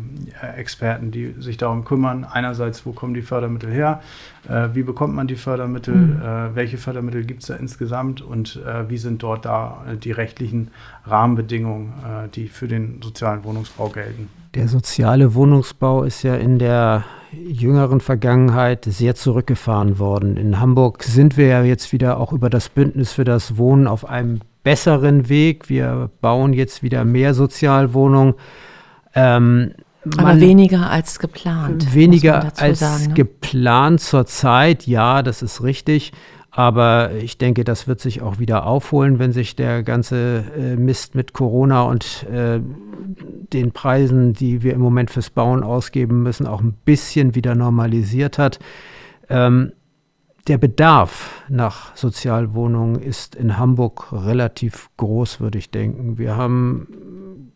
Experten, 0.57 1.11
die 1.11 1.35
sich 1.39 1.57
darum 1.57 1.85
kümmern. 1.85 2.25
Einerseits, 2.25 2.87
wo 2.87 2.93
kommen 2.93 3.15
die 3.15 3.23
Fördermittel 3.23 3.71
her? 3.71 4.03
wie 4.75 4.83
bekommt 4.83 5.15
man 5.15 5.27
die 5.27 5.37
Fördermittel? 5.37 5.95
Mhm. 5.95 6.21
welche 6.55 6.77
Fördermittel 6.77 7.25
gibt 7.25 7.41
es 7.43 7.49
da 7.49 7.55
insgesamt? 7.55 8.04
Insgesamt 8.05 8.21
und 8.21 8.57
äh, 8.57 8.89
wie 8.89 8.99
sind 8.99 9.23
dort 9.23 9.45
da 9.45 9.85
äh, 9.89 9.97
die 9.97 10.13
rechtlichen 10.13 10.71
Rahmenbedingungen, 11.07 11.93
äh, 12.05 12.29
die 12.29 12.49
für 12.49 12.69
den 12.69 13.01
sozialen 13.03 13.45
Wohnungsbau 13.45 13.89
gelten. 13.89 14.29
Der 14.55 14.69
soziale 14.69 15.35
Wohnungsbau 15.35 16.05
ist 16.05 16.23
ja 16.23 16.37
in 16.37 16.59
der 16.59 17.05
jüngeren 17.33 18.01
Vergangenheit 18.01 18.85
sehr 18.85 19.17
zurückgefahren 19.17 19.99
worden. 19.99 20.37
In 20.37 20.61
Hamburg 20.61 21.03
sind 21.03 21.37
wir 21.37 21.49
ja 21.49 21.63
jetzt 21.65 21.93
wieder 21.93 22.21
auch 22.21 22.33
über 22.33 22.49
das 22.49 22.69
Bündnis 22.69 23.13
für 23.13 23.25
das 23.25 23.57
Wohnen 23.57 23.89
auf 23.89 24.09
einem 24.09 24.41
besseren 24.63 25.29
Weg. 25.29 25.69
Wir 25.69 26.11
bauen 26.21 26.53
jetzt 26.53 26.85
wieder 26.85 27.05
mehr 27.05 27.35
Sozialwohnungen. 27.35 28.35
Ähm, 29.17 29.73
aber 30.19 30.39
weniger 30.39 30.91
als 30.91 31.19
geplant. 31.19 31.95
Weniger 31.95 32.53
als 32.59 32.79
sagen, 32.79 33.07
ne? 33.09 33.15
geplant 33.15 34.01
zurzeit, 34.01 34.87
ja, 34.87 35.23
das 35.23 35.43
ist 35.43 35.63
richtig. 35.63 36.13
Aber 36.57 37.11
ich 37.11 37.37
denke, 37.37 37.65
das 37.65 37.89
wird 37.89 37.99
sich 37.99 38.23
auch 38.23 38.39
wieder 38.39 38.65
aufholen, 38.65 39.19
wenn 39.19 39.33
sich 39.33 39.57
der 39.57 39.83
ganze 39.83 40.45
äh, 40.57 40.77
Mist 40.77 41.17
mit 41.17 41.33
Corona 41.33 41.83
und 41.83 42.25
äh, 42.33 42.61
den 43.53 43.73
Preisen, 43.73 44.35
die 44.35 44.63
wir 44.63 44.75
im 44.75 44.81
Moment 44.81 45.11
fürs 45.11 45.31
Bauen 45.31 45.65
ausgeben 45.65 46.23
müssen, 46.23 46.47
auch 46.47 46.61
ein 46.61 46.75
bisschen 46.85 47.35
wieder 47.35 47.57
normalisiert 47.57 48.39
hat. 48.39 48.61
Ähm, 49.29 49.73
der 50.47 50.59
Bedarf 50.59 51.43
nach 51.49 51.97
Sozialwohnungen 51.97 53.03
ist 53.03 53.35
in 53.35 53.59
Hamburg 53.59 54.13
relativ 54.13 54.91
groß, 54.97 55.41
würde 55.41 55.59
ich 55.59 55.73
denken. 55.73 56.19
Wir 56.19 56.37
haben 56.37 57.51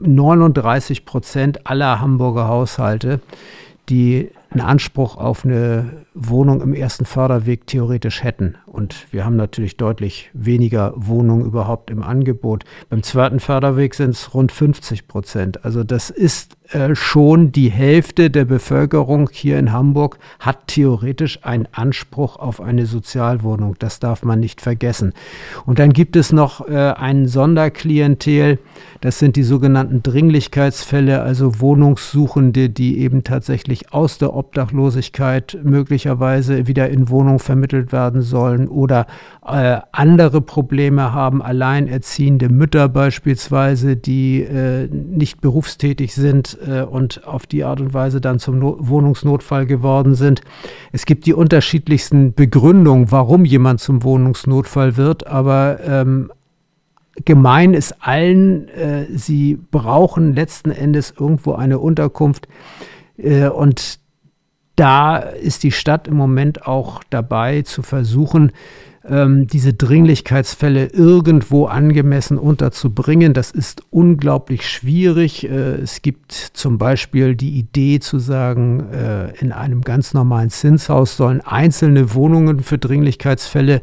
39 0.00 1.04
Prozent 1.04 1.66
aller 1.66 2.00
Hamburger 2.00 2.48
Haushalte, 2.48 3.20
die 3.90 4.30
einen 4.48 4.62
Anspruch 4.62 5.18
auf 5.18 5.44
eine 5.44 6.05
Wohnung 6.16 6.62
im 6.62 6.72
ersten 6.72 7.04
Förderweg 7.04 7.66
theoretisch 7.66 8.24
hätten. 8.24 8.56
Und 8.64 9.06
wir 9.12 9.24
haben 9.24 9.36
natürlich 9.36 9.76
deutlich 9.76 10.30
weniger 10.32 10.94
Wohnungen 10.96 11.44
überhaupt 11.44 11.90
im 11.90 12.02
Angebot. 12.02 12.64
Beim 12.88 13.02
zweiten 13.02 13.38
Förderweg 13.38 13.94
sind 13.94 14.10
es 14.10 14.32
rund 14.32 14.50
50 14.50 15.06
Prozent. 15.08 15.64
Also 15.64 15.84
das 15.84 16.08
ist 16.08 16.56
äh, 16.70 16.94
schon 16.94 17.52
die 17.52 17.70
Hälfte 17.70 18.30
der 18.30 18.46
Bevölkerung 18.46 19.28
hier 19.30 19.58
in 19.58 19.72
Hamburg 19.72 20.18
hat 20.40 20.68
theoretisch 20.68 21.44
einen 21.44 21.68
Anspruch 21.72 22.38
auf 22.38 22.60
eine 22.62 22.86
Sozialwohnung. 22.86 23.76
Das 23.78 24.00
darf 24.00 24.24
man 24.24 24.40
nicht 24.40 24.62
vergessen. 24.62 25.12
Und 25.66 25.78
dann 25.78 25.92
gibt 25.92 26.16
es 26.16 26.32
noch 26.32 26.66
äh, 26.66 26.74
ein 26.74 27.28
Sonderklientel. 27.28 28.58
Das 29.02 29.18
sind 29.18 29.36
die 29.36 29.42
sogenannten 29.42 30.02
Dringlichkeitsfälle, 30.02 31.20
also 31.20 31.60
Wohnungssuchende, 31.60 32.70
die 32.70 32.98
eben 32.98 33.22
tatsächlich 33.22 33.92
aus 33.92 34.18
der 34.18 34.34
Obdachlosigkeit 34.34 35.58
möglicherweise 35.62 36.05
wieder 36.14 36.88
in 36.88 37.08
Wohnung 37.08 37.38
vermittelt 37.38 37.92
werden 37.92 38.22
sollen 38.22 38.68
oder 38.68 39.06
äh, 39.46 39.80
andere 39.92 40.40
Probleme 40.40 41.12
haben, 41.12 41.42
alleinerziehende 41.42 42.48
Mütter 42.48 42.88
beispielsweise, 42.88 43.96
die 43.96 44.42
äh, 44.42 44.88
nicht 44.88 45.40
berufstätig 45.40 46.14
sind 46.14 46.56
äh, 46.66 46.82
und 46.82 47.26
auf 47.26 47.46
die 47.46 47.64
Art 47.64 47.80
und 47.80 47.94
Weise 47.94 48.20
dann 48.20 48.38
zum 48.38 48.58
no 48.58 48.76
Wohnungsnotfall 48.80 49.66
geworden 49.66 50.14
sind. 50.14 50.42
Es 50.92 51.06
gibt 51.06 51.26
die 51.26 51.34
unterschiedlichsten 51.34 52.34
Begründungen, 52.34 53.10
warum 53.10 53.44
jemand 53.44 53.80
zum 53.80 54.02
Wohnungsnotfall 54.02 54.96
wird, 54.96 55.26
aber 55.26 55.78
ähm, 55.86 56.30
gemein 57.24 57.74
ist 57.74 57.96
allen, 58.00 58.68
äh, 58.68 59.06
sie 59.14 59.58
brauchen 59.70 60.34
letzten 60.34 60.70
Endes 60.70 61.14
irgendwo 61.18 61.52
eine 61.52 61.78
Unterkunft 61.78 62.48
äh, 63.16 63.48
und 63.48 64.00
da 64.76 65.16
ist 65.16 65.62
die 65.62 65.72
Stadt 65.72 66.06
im 66.06 66.16
Moment 66.16 66.66
auch 66.66 67.02
dabei 67.10 67.62
zu 67.62 67.82
versuchen, 67.82 68.52
ähm, 69.08 69.46
diese 69.46 69.72
Dringlichkeitsfälle 69.72 70.86
irgendwo 70.86 71.66
angemessen 71.66 72.38
unterzubringen. 72.38 73.34
Das 73.34 73.50
ist 73.50 73.82
unglaublich 73.90 74.68
schwierig. 74.68 75.48
Äh, 75.48 75.76
es 75.76 76.02
gibt 76.02 76.32
zum 76.32 76.78
Beispiel 76.78 77.36
die 77.36 77.58
Idee 77.58 78.00
zu 78.00 78.18
sagen, 78.18 78.90
äh, 78.92 79.30
in 79.38 79.52
einem 79.52 79.82
ganz 79.82 80.14
normalen 80.14 80.50
Zinshaus 80.50 81.16
sollen 81.16 81.40
einzelne 81.40 82.14
Wohnungen 82.14 82.60
für 82.60 82.78
Dringlichkeitsfälle 82.78 83.82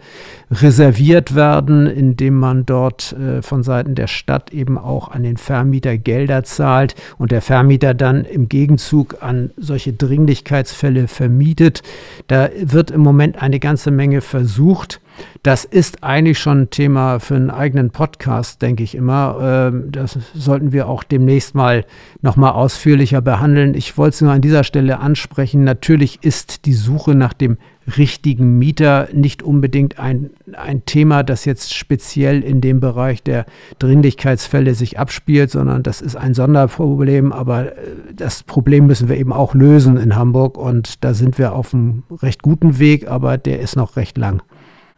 reserviert 0.62 1.36
werden, 1.36 1.88
indem 1.88 2.36
man 2.36 2.66
dort 2.66 3.14
äh, 3.14 3.42
von 3.42 3.64
Seiten 3.64 3.96
der 3.96 4.08
Stadt 4.08 4.52
eben 4.54 4.78
auch 4.78 5.12
an 5.12 5.24
den 5.24 5.38
Vermieter 5.38 5.98
Gelder 5.98 6.44
zahlt 6.44 6.96
und 7.18 7.32
der 7.32 7.42
Vermieter 7.42 7.94
dann 7.94 8.26
im 8.26 8.50
Gegenzug 8.50 9.18
an 9.22 9.52
solche 9.58 9.94
Dringlichkeitsfälle 9.94 11.08
vermietet. 11.08 11.84
Da 12.28 12.50
wird 12.62 12.92
im 12.92 13.02
Moment 13.02 13.42
eine 13.42 13.60
ganze 13.60 13.92
Menge 13.92 14.22
versucht. 14.22 15.02
Das 15.44 15.66
ist 15.66 16.04
eigentlich 16.04 16.40
schon 16.40 16.62
ein 16.62 16.70
Thema 16.70 17.20
für 17.20 17.36
einen 17.36 17.52
eigenen 17.52 17.92
Podcast, 17.92 18.62
denke 18.62 18.84
ich 18.84 18.96
immer. 18.96 19.38
Ähm, 19.42 19.92
das 19.92 20.18
sollten 20.34 20.72
wir 20.72 20.88
auch 20.88 21.04
demnächst 21.04 21.54
mal 21.54 21.86
nochmal 22.22 22.54
ausführlicher 22.54 23.22
behandeln. 23.22 23.76
Ich 23.76 23.98
wollte 23.98 24.16
es 24.16 24.22
nur 24.22 24.32
an 24.32 24.42
dieser 24.42 24.64
Stelle 24.64 25.00
ansprechen. 25.00 25.64
Natürlich 25.64 26.20
ist 26.24 26.66
die 26.66 26.74
Suche 26.74 27.14
nach 27.14 27.34
dem 27.34 27.58
richtigen 27.98 28.58
Mieter 28.58 29.10
nicht 29.14 29.44
unbedingt 29.44 30.00
ein, 30.00 30.32
ein 30.54 30.86
Thema, 30.86 31.24
das 31.24 31.46
jetzt 31.46 31.74
speziell 31.74 32.42
in 32.42 32.62
dem 32.62 32.80
Bereich 32.80 33.24
der 33.24 33.46
Dringlichkeitsfälle 33.80 34.74
sich 34.74 35.00
abspielt, 35.00 35.52
sondern 35.52 35.84
das 35.84 36.02
ist 36.02 36.16
ein 36.16 36.34
Sonderproblem. 36.34 37.32
Aber 37.32 37.74
äh, 37.78 37.82
das 38.16 38.44
Problem 38.44 38.88
müssen 38.88 39.10
wir 39.10 39.18
eben 39.18 39.34
auch 39.34 39.54
lösen 39.54 39.98
in 39.98 40.16
Hamburg 40.16 40.58
und 40.58 41.04
da 41.04 41.14
sind 41.14 41.38
wir 41.38 41.54
auf 41.54 41.74
einem 41.74 42.04
recht 42.22 42.42
guten 42.42 42.80
Weg, 42.80 43.10
aber 43.10 43.38
der 43.38 43.60
ist 43.60 43.76
noch 43.76 43.96
recht 43.96 44.18
lang. 44.18 44.42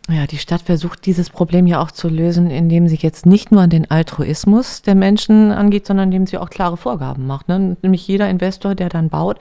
Ja, 0.07 0.27
die 0.27 0.37
Stadt 0.37 0.61
versucht 0.61 1.07
dieses 1.07 1.31
Problem 1.31 1.65
ja 1.65 1.81
auch 1.81 1.89
zu 1.89 2.09
lösen, 2.09 2.51
indem 2.51 2.87
sie 2.87 2.97
jetzt 2.97 3.25
nicht 3.25 3.51
nur 3.51 3.61
an 3.61 3.71
den 3.71 3.89
Altruismus 3.89 4.83
der 4.83 4.93
Menschen 4.93 5.51
angeht, 5.51 5.87
sondern 5.87 6.09
indem 6.09 6.27
sie 6.27 6.37
auch 6.37 6.51
klare 6.51 6.77
Vorgaben 6.77 7.25
macht. 7.25 7.47
Ne? 7.47 7.75
Nämlich 7.81 8.07
jeder 8.07 8.29
Investor, 8.29 8.75
der 8.75 8.89
dann 8.89 9.09
baut, 9.09 9.39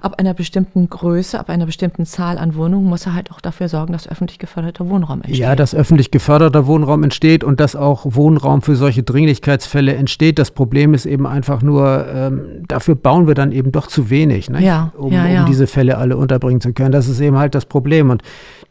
ab 0.00 0.14
einer 0.18 0.32
bestimmten 0.32 0.88
Größe, 0.88 1.38
ab 1.38 1.48
einer 1.48 1.66
bestimmten 1.66 2.06
Zahl 2.06 2.38
an 2.38 2.54
Wohnungen, 2.54 2.88
muss 2.88 3.06
er 3.06 3.14
halt 3.14 3.32
auch 3.32 3.40
dafür 3.40 3.68
sorgen, 3.68 3.92
dass 3.92 4.06
öffentlich 4.06 4.38
geförderter 4.38 4.88
Wohnraum 4.88 5.22
entsteht. 5.22 5.36
Ja, 5.36 5.56
dass 5.56 5.74
öffentlich 5.74 6.12
geförderter 6.12 6.68
Wohnraum 6.68 7.02
entsteht 7.02 7.42
und 7.42 7.58
dass 7.58 7.74
auch 7.74 8.02
Wohnraum 8.04 8.62
für 8.62 8.76
solche 8.76 9.02
Dringlichkeitsfälle 9.02 9.96
entsteht. 9.96 10.38
Das 10.38 10.52
Problem 10.52 10.94
ist 10.94 11.06
eben 11.06 11.26
einfach 11.26 11.60
nur, 11.60 12.06
ähm, 12.14 12.62
dafür 12.68 12.94
bauen 12.94 13.26
wir 13.26 13.34
dann 13.34 13.50
eben 13.50 13.72
doch 13.72 13.88
zu 13.88 14.10
wenig, 14.10 14.48
ne? 14.48 14.62
ja, 14.62 14.92
um, 14.96 15.12
ja, 15.12 15.26
ja. 15.26 15.40
um 15.40 15.46
diese 15.46 15.66
Fälle 15.66 15.98
alle 15.98 16.16
unterbringen 16.16 16.60
zu 16.60 16.72
können. 16.72 16.92
Das 16.92 17.08
ist 17.08 17.18
eben 17.18 17.36
halt 17.36 17.56
das 17.56 17.66
Problem. 17.66 18.10
Und 18.10 18.22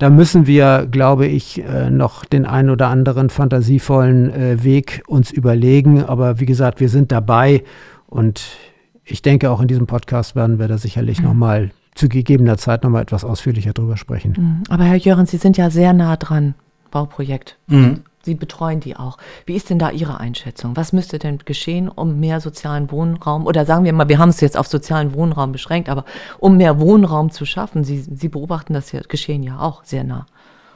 da 0.04 0.10
müssen 0.10 0.48
wir, 0.48 0.86
glaube 0.92 1.28
ich, 1.28 1.64
äh, 1.64 1.90
noch 1.90 2.26
den 2.26 2.46
einen 2.46 2.70
oder 2.70 2.90
anderen 2.90 3.30
fantasievollen 3.30 4.34
äh, 4.34 4.62
Weg 4.62 5.02
uns 5.08 5.32
überlegen. 5.32 6.04
Aber 6.04 6.42
wie 6.42 6.46
gesagt, 6.46 6.82
wir 6.82 6.90
sind 6.90 7.14
dabei 7.14 7.64
und 8.08 8.58
ich 9.06 9.22
denke, 9.22 9.50
auch 9.50 9.62
in 9.62 9.70
diesem 9.70 9.88
Podcast 9.88 10.36
werden 10.36 10.60
wir 10.60 10.68
da 10.68 10.78
sicherlich 10.78 11.20
mhm. 11.20 11.28
nochmal 11.28 11.72
zu 11.96 12.10
gegebener 12.10 12.58
Zeit 12.58 12.84
nochmal 12.84 13.02
etwas 13.02 13.24
ausführlicher 13.24 13.72
drüber 13.72 13.96
sprechen. 13.96 14.36
Mhm. 14.38 14.64
Aber 14.68 14.84
Herr 14.84 14.98
Jören, 14.98 15.26
Sie 15.26 15.38
sind 15.38 15.56
ja 15.56 15.70
sehr 15.70 15.94
nah 15.94 16.18
dran, 16.18 16.56
Bauprojekt. 16.92 17.58
Mhm. 17.68 18.02
Sie 18.25 18.36
betreuen 18.36 18.80
die 18.80 18.96
auch. 18.96 19.18
Wie 19.46 19.56
ist 19.56 19.70
denn 19.70 19.80
da 19.80 19.92
Ihre 19.92 20.20
Einschätzung? 20.20 20.77
Was 20.77 20.94
müsste 20.94 21.20
denn 21.20 21.39
geschehen, 21.39 21.89
um 21.89 22.20
mehr 22.22 22.39
sozialen 22.39 22.89
Wohnraum, 22.89 23.46
oder 23.46 23.65
sagen 23.65 23.84
wir 23.84 23.92
mal, 23.92 24.08
wir 24.08 24.18
haben 24.18 24.30
es 24.30 24.39
jetzt 24.39 24.58
auf 24.58 24.68
sozialen 24.68 25.13
Wohnraum 25.13 25.51
beschränkt, 25.51 25.89
aber 25.89 26.06
um 26.39 26.56
mehr 26.56 26.80
Wohnraum 26.80 27.32
zu 27.32 27.46
schaffen? 27.46 27.84
Sie, 27.84 28.00
Sie 28.00 28.30
beobachten 28.30 28.74
das 28.74 28.92
ja, 28.94 29.01
Geschehen 29.01 29.44
ja 29.44 29.60
auch 29.60 29.84
sehr 29.84 30.06
nah. 30.06 30.25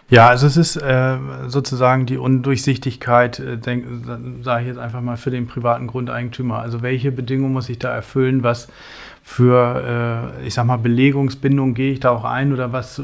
Ja, 0.10 0.30
also 0.30 0.48
es 0.48 0.56
ist 0.56 0.78
äh, 0.78 1.18
sozusagen 1.48 2.06
die 2.06 2.18
Undurchsichtigkeit, 2.18 3.40
äh, 3.40 3.58
sage 4.42 4.62
ich 4.62 4.68
jetzt 4.68 4.78
einfach 4.78 5.02
mal, 5.02 5.18
für 5.18 5.32
den 5.32 5.48
privaten 5.48 5.88
Grundeigentümer. 5.88 6.60
Also 6.60 6.82
welche 6.82 7.12
Bedingungen 7.12 7.54
muss 7.54 7.68
ich 7.68 7.80
da 7.80 7.94
erfüllen, 7.94 8.42
was 8.42 8.70
für, 9.30 10.32
äh, 10.40 10.48
ich 10.48 10.54
sag 10.54 10.66
mal, 10.66 10.78
Belegungsbindung 10.78 11.74
gehe 11.74 11.92
ich 11.92 12.00
da 12.00 12.12
auch 12.12 12.24
ein 12.24 12.54
oder 12.54 12.72
was, 12.72 13.00
äh, 13.00 13.04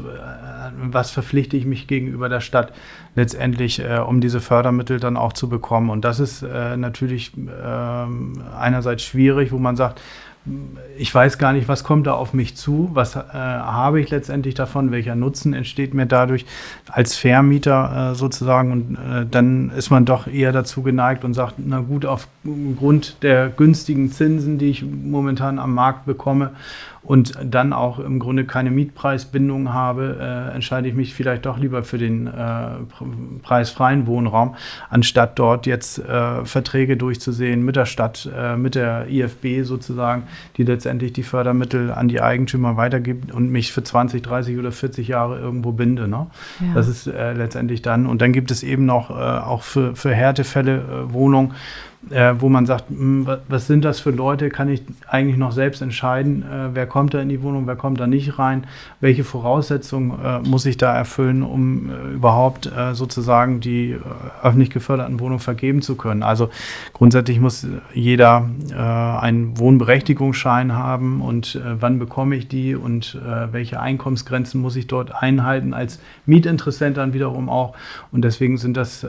was 0.74 1.10
verpflichte 1.10 1.54
ich 1.58 1.66
mich 1.66 1.86
gegenüber 1.86 2.30
der 2.30 2.40
Stadt 2.40 2.72
letztendlich, 3.14 3.78
äh, 3.78 3.98
um 3.98 4.22
diese 4.22 4.40
Fördermittel 4.40 4.98
dann 4.98 5.18
auch 5.18 5.34
zu 5.34 5.50
bekommen. 5.50 5.90
Und 5.90 6.02
das 6.06 6.20
ist 6.20 6.42
äh, 6.42 6.78
natürlich 6.78 7.32
ähm, 7.36 8.42
einerseits 8.58 9.02
schwierig, 9.02 9.52
wo 9.52 9.58
man 9.58 9.76
sagt, 9.76 10.00
ich 10.98 11.14
weiß 11.14 11.38
gar 11.38 11.54
nicht, 11.54 11.68
was 11.68 11.84
kommt 11.84 12.06
da 12.06 12.12
auf 12.12 12.34
mich 12.34 12.54
zu, 12.54 12.90
was 12.92 13.16
äh, 13.16 13.20
habe 13.22 14.00
ich 14.00 14.10
letztendlich 14.10 14.54
davon, 14.54 14.90
welcher 14.90 15.14
Nutzen 15.14 15.54
entsteht 15.54 15.94
mir 15.94 16.04
dadurch? 16.04 16.44
Als 16.90 17.16
Vermieter 17.16 18.12
äh, 18.12 18.14
sozusagen 18.14 18.72
und 18.72 18.94
äh, 18.96 19.24
dann 19.30 19.70
ist 19.70 19.88
man 19.88 20.04
doch 20.04 20.26
eher 20.26 20.52
dazu 20.52 20.82
geneigt 20.82 21.24
und 21.24 21.32
sagt, 21.32 21.54
na 21.58 21.80
gut, 21.80 22.04
aufgrund 22.04 23.22
der 23.22 23.48
günstigen 23.48 24.10
Zinsen, 24.10 24.58
die 24.58 24.70
ich 24.70 24.84
momentan 24.84 25.58
am 25.58 25.72
Markt 25.72 26.04
bekomme 26.04 26.50
und 27.04 27.34
dann 27.42 27.72
auch 27.72 27.98
im 27.98 28.18
Grunde 28.18 28.44
keine 28.44 28.70
Mietpreisbindung 28.70 29.72
habe, 29.72 30.16
äh, 30.20 30.54
entscheide 30.54 30.88
ich 30.88 30.94
mich 30.94 31.14
vielleicht 31.14 31.44
doch 31.46 31.58
lieber 31.58 31.84
für 31.84 31.98
den 31.98 32.26
äh, 32.26 32.30
preisfreien 33.42 34.06
Wohnraum, 34.06 34.56
anstatt 34.88 35.38
dort 35.38 35.66
jetzt 35.66 35.98
äh, 35.98 36.44
Verträge 36.44 36.96
durchzusehen 36.96 37.62
mit 37.62 37.76
der 37.76 37.86
Stadt, 37.86 38.30
äh, 38.34 38.56
mit 38.56 38.74
der 38.74 39.08
IFB 39.08 39.64
sozusagen, 39.64 40.24
die 40.56 40.62
letztendlich 40.64 41.12
die 41.12 41.22
Fördermittel 41.22 41.90
an 41.90 42.08
die 42.08 42.20
Eigentümer 42.20 42.76
weitergibt 42.76 43.32
und 43.32 43.50
mich 43.50 43.72
für 43.72 43.82
20, 43.82 44.22
30 44.22 44.58
oder 44.58 44.72
40 44.72 45.08
Jahre 45.08 45.38
irgendwo 45.38 45.72
binde. 45.72 46.08
Ne? 46.08 46.26
Ja. 46.60 46.74
Das 46.74 46.88
ist 46.88 47.06
äh, 47.06 47.34
letztendlich 47.34 47.82
dann. 47.82 48.06
Und 48.06 48.22
dann 48.22 48.32
gibt 48.32 48.50
es 48.50 48.62
eben 48.62 48.86
noch 48.86 49.10
äh, 49.10 49.14
auch 49.14 49.62
für, 49.62 49.94
für 49.94 50.14
Härtefälle 50.14 51.12
Wohnungen, 51.12 51.52
äh, 52.10 52.34
wo 52.38 52.48
man 52.48 52.66
sagt, 52.66 52.90
mh, 52.90 52.98
hm, 52.98 53.38
was 53.48 53.66
sind 53.66 53.84
das 53.84 54.00
für 54.00 54.10
Leute, 54.10 54.48
kann 54.50 54.68
ich 54.68 54.82
eigentlich 55.08 55.36
noch 55.36 55.52
selbst 55.52 55.82
entscheiden, 55.82 56.42
äh, 56.42 56.74
wer 56.74 56.86
kommt 56.86 57.14
da 57.14 57.20
in 57.20 57.28
die 57.28 57.42
Wohnung, 57.42 57.66
wer 57.66 57.76
kommt 57.76 58.00
da 58.00 58.06
nicht 58.06 58.38
rein, 58.38 58.64
welche 59.00 59.24
Voraussetzungen 59.24 60.12
äh, 60.22 60.40
muss 60.40 60.66
ich 60.66 60.76
da 60.76 60.94
erfüllen, 60.94 61.42
um 61.42 61.90
äh, 61.90 62.14
überhaupt 62.14 62.66
äh, 62.66 62.94
sozusagen 62.94 63.60
die 63.60 63.92
äh, 63.92 63.98
öffentlich 64.42 64.70
geförderten 64.70 65.20
Wohnungen 65.20 65.40
vergeben 65.40 65.82
zu 65.82 65.96
können. 65.96 66.22
Also 66.22 66.50
grundsätzlich 66.92 67.40
muss 67.40 67.66
jeder 67.92 68.48
einen 68.74 69.58
Wohnberechtigungsschein 69.58 70.74
haben 70.74 71.20
und 71.20 71.60
wann 71.80 71.98
bekomme 71.98 72.36
ich 72.36 72.48
die 72.48 72.74
und 72.74 73.18
welche 73.50 73.80
Einkommensgrenzen 73.80 74.60
muss 74.60 74.76
ich 74.76 74.86
dort 74.86 75.14
einhalten 75.14 75.74
als 75.74 76.00
Mietinteressent 76.26 76.96
dann 76.96 77.14
wiederum 77.14 77.48
auch. 77.48 77.74
Und 78.12 78.22
deswegen 78.22 78.58
sind 78.58 78.76
das, 78.76 79.06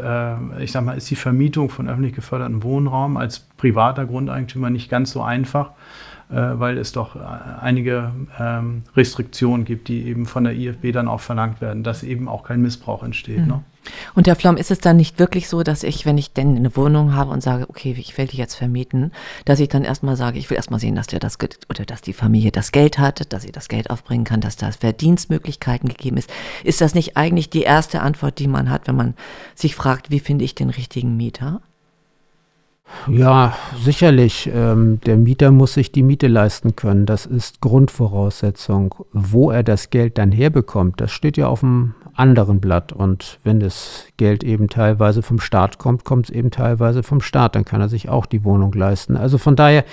ich 0.60 0.72
sag 0.72 0.86
mal, 0.86 0.98
ist 0.98 1.10
die 1.10 1.16
Vermietung 1.16 1.70
von 1.70 1.90
öffentlich 1.90 2.14
geförderten 2.14 2.64
Wohnungen 2.64 2.85
Wohnraum 2.86 3.18
als 3.18 3.40
privater 3.40 4.06
Grundeigentümer 4.06 4.70
nicht 4.70 4.90
ganz 4.90 5.12
so 5.12 5.22
einfach, 5.22 5.72
äh, 6.30 6.36
weil 6.36 6.78
es 6.78 6.92
doch 6.92 7.16
äh, 7.16 7.20
einige 7.62 8.12
ähm, 8.40 8.84
Restriktionen 8.96 9.66
gibt, 9.66 9.88
die 9.88 10.06
eben 10.08 10.26
von 10.26 10.44
der 10.44 10.54
IFB 10.54 10.92
dann 10.94 11.08
auch 11.08 11.20
verlangt 11.20 11.62
werden, 11.62 11.84
dass 11.84 12.04
eben 12.04 12.28
auch 12.28 12.44
kein 12.44 12.62
Missbrauch 12.62 13.04
entsteht. 13.04 13.42
Mhm. 13.42 13.48
Ne? 13.48 13.64
Und 14.16 14.28
Herr 14.28 14.36
Flom, 14.36 14.58
ist 14.58 14.72
es 14.72 14.80
dann 14.80 14.98
nicht 14.98 15.20
wirklich 15.20 15.48
so, 15.48 15.62
dass 15.62 15.84
ich, 15.84 16.06
wenn 16.08 16.18
ich 16.18 16.34
denn 16.34 16.56
eine 16.56 16.76
Wohnung 16.76 17.14
habe 17.14 17.32
und 17.32 17.42
sage, 17.42 17.70
okay, 17.70 17.96
ich 17.98 18.18
will 18.18 18.26
die 18.26 18.38
jetzt 18.38 18.56
vermieten, 18.56 19.12
dass 19.46 19.60
ich 19.60 19.70
dann 19.70 19.84
erstmal 19.84 20.16
sage, 20.16 20.40
ich 20.40 20.50
will 20.50 20.58
erstmal 20.58 20.80
sehen, 20.80 20.96
dass 20.96 21.08
der 21.08 21.20
das 21.20 21.38
oder 21.70 21.86
dass 21.86 22.02
die 22.02 22.14
Familie 22.14 22.52
das 22.52 22.72
Geld 22.72 22.98
hat, 22.98 23.32
dass 23.32 23.44
sie 23.44 23.52
das 23.52 23.68
Geld 23.68 23.92
aufbringen 23.92 24.24
kann, 24.24 24.42
dass 24.42 24.56
da 24.56 24.72
Verdienstmöglichkeiten 24.72 25.90
gegeben 25.90 26.18
ist. 26.18 26.32
Ist 26.64 26.82
das 26.82 26.96
nicht 26.96 27.18
eigentlich 27.18 27.52
die 27.52 27.62
erste 27.62 28.02
Antwort, 28.02 28.40
die 28.40 28.48
man 28.48 28.70
hat, 28.72 28.88
wenn 28.88 28.96
man 28.96 29.14
sich 29.54 29.76
fragt, 29.76 30.10
wie 30.10 30.20
finde 30.20 30.46
ich 30.46 30.56
den 30.56 30.72
richtigen 30.72 31.16
Mieter? 31.16 31.62
Ja, 33.08 33.56
sicherlich. 33.78 34.50
Ähm, 34.54 35.00
der 35.06 35.18
Mieter 35.18 35.52
muss 35.52 35.74
sich 35.74 35.92
die 35.92 36.04
Miete 36.04 36.28
leisten 36.28 36.76
können. 36.76 37.06
Das 37.06 37.26
ist 37.26 37.62
Grundvoraussetzung. 37.62 38.96
Wo 39.12 39.52
er 39.52 39.64
das 39.64 39.90
Geld 39.90 40.18
dann 40.18 40.32
herbekommt, 40.32 41.02
das 41.02 41.12
steht 41.12 41.38
ja 41.38 41.48
auf 41.48 41.60
dem 41.60 41.96
anderen 42.14 42.60
Blatt. 42.62 42.94
Und 42.94 43.40
wenn 43.44 43.60
das 43.60 44.06
Geld 44.18 44.44
eben 44.44 44.70
teilweise 44.70 45.22
vom 45.22 45.40
Staat 45.40 45.78
kommt, 45.78 46.04
kommt 46.04 46.30
es 46.30 46.36
eben 46.36 46.52
teilweise 46.52 47.04
vom 47.04 47.22
Staat. 47.22 47.56
Dann 47.56 47.66
kann 47.66 47.82
er 47.82 47.90
sich 47.90 48.10
auch 48.10 48.26
die 48.26 48.44
Wohnung 48.44 48.72
leisten. 48.74 49.18
Also 49.18 49.38
von 49.38 49.56
daher 49.56 49.84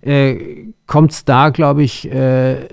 äh, 0.00 0.66
kommt 0.86 1.12
es 1.12 1.24
da, 1.24 1.50
glaube 1.50 1.82
ich, 1.82 2.10
äh, 2.10 2.68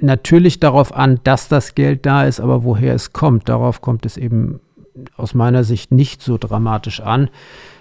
natürlich 0.00 0.60
darauf 0.60 0.94
an, 0.94 1.20
dass 1.24 1.48
das 1.48 1.74
Geld 1.74 2.06
da 2.06 2.24
ist, 2.24 2.40
aber 2.40 2.64
woher 2.64 2.94
es 2.94 3.12
kommt, 3.12 3.48
darauf 3.48 3.80
kommt 3.80 4.06
es 4.06 4.16
eben 4.16 4.60
aus 5.16 5.34
meiner 5.34 5.64
Sicht 5.64 5.92
nicht 5.92 6.22
so 6.22 6.38
dramatisch 6.38 7.00
an. 7.00 7.28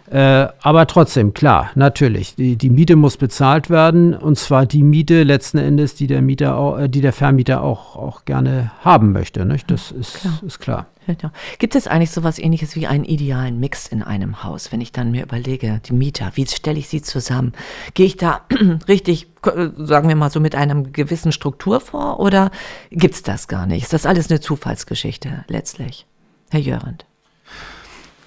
Äh, 0.10 0.48
aber 0.62 0.86
trotzdem, 0.86 1.34
klar, 1.34 1.72
natürlich, 1.76 2.36
die, 2.36 2.58
die 2.58 2.70
Miete 2.70 2.96
muss 2.96 3.18
bezahlt 3.18 3.70
werden 3.70 4.14
und 4.14 4.38
zwar 4.38 4.66
die 4.66 4.84
Miete 4.84 5.24
letzten 5.24 5.58
Endes, 5.58 5.96
die 5.96 6.06
der 6.06 6.22
Mieter, 6.22 6.58
auch, 6.58 6.78
äh, 6.78 6.88
die 6.88 7.02
der 7.02 7.14
Vermieter 7.14 7.62
auch, 7.62 7.96
auch 7.96 8.26
gerne 8.26 8.72
haben 8.82 9.12
möchte. 9.12 9.46
Nicht? 9.46 9.72
Das 9.72 9.92
ist 9.92 10.20
klar. 10.20 10.40
Ist 10.46 10.60
klar. 10.60 10.86
Ja. 11.08 11.32
Gibt 11.60 11.76
es 11.76 11.88
eigentlich 11.88 12.12
so 12.12 12.22
etwas 12.22 12.40
ähnliches 12.40 12.76
wie 12.76 12.88
einen 12.88 13.04
idealen 13.04 13.60
Mix 13.60 13.88
in 13.88 14.02
einem 14.02 14.44
Haus, 14.44 14.72
wenn 14.72 14.82
ich 14.82 14.92
dann 14.92 15.12
mir 15.12 15.24
überlege, 15.24 15.82
die 15.86 15.94
Mieter, 15.94 16.32
wie 16.36 16.48
stelle 16.48 16.80
ich 16.80 16.88
sie 16.88 17.02
zusammen? 17.02 17.54
Gehe 17.94 18.08
ich 18.08 18.18
da 18.18 18.42
richtig, 18.88 19.28
äh, 19.46 19.70
sagen 19.78 20.08
wir 20.08 20.16
mal 20.16 20.30
so, 20.30 20.40
mit 20.40 20.56
einer 20.56 20.82
gewissen 20.84 21.32
Struktur 21.32 21.80
vor 21.80 22.20
oder 22.20 22.52
gibt 22.92 23.16
es 23.16 23.24
das 23.24 23.48
gar 23.48 23.66
nicht? 23.66 23.84
Ist 23.84 23.94
das 23.94 24.06
alles 24.06 24.30
eine 24.30 24.40
Zufallsgeschichte 24.40 25.46
letztlich? 25.48 26.06
Herr 26.52 26.60
Jörend. 26.60 27.06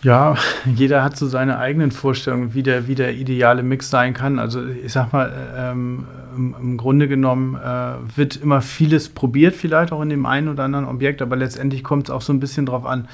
Ja, 0.03 0.37
jeder 0.65 1.03
hat 1.03 1.17
so 1.17 1.27
seine 1.27 1.59
eigenen 1.59 1.91
Vorstellungen, 1.91 2.55
wie 2.55 2.63
der, 2.63 2.87
wie 2.87 2.95
der 2.95 3.15
ideale 3.15 3.63
Mix 3.63 3.91
sein 3.91 4.15
kann. 4.15 4.39
Also 4.39 4.65
ich 4.67 4.93
sag 4.93 5.13
mal, 5.13 5.33
ähm, 5.57 6.07
im, 6.37 6.55
im, 6.61 6.77
Grunde 6.77 7.09
genommen 7.09 7.57
äh, 7.57 8.17
wird 8.17 8.37
immer 8.37 8.61
vieles 8.61 9.09
probiert, 9.09 9.55
vielleicht 9.55 9.93
auch 9.93 10.03
in 10.03 10.09
dem 10.09 10.27
einen 10.27 10.49
oder 10.49 10.65
anderen 10.65 10.87
Objekt, 10.87 11.21
aber 11.21 11.37
letztendlich 11.37 11.83
kommt 11.83 12.09
es 12.09 12.11
auch 12.11 12.23
so 12.23 12.33
ein 12.33 12.41
bisschen 12.41 12.67
drauf 12.67 12.87
an, 12.87 13.09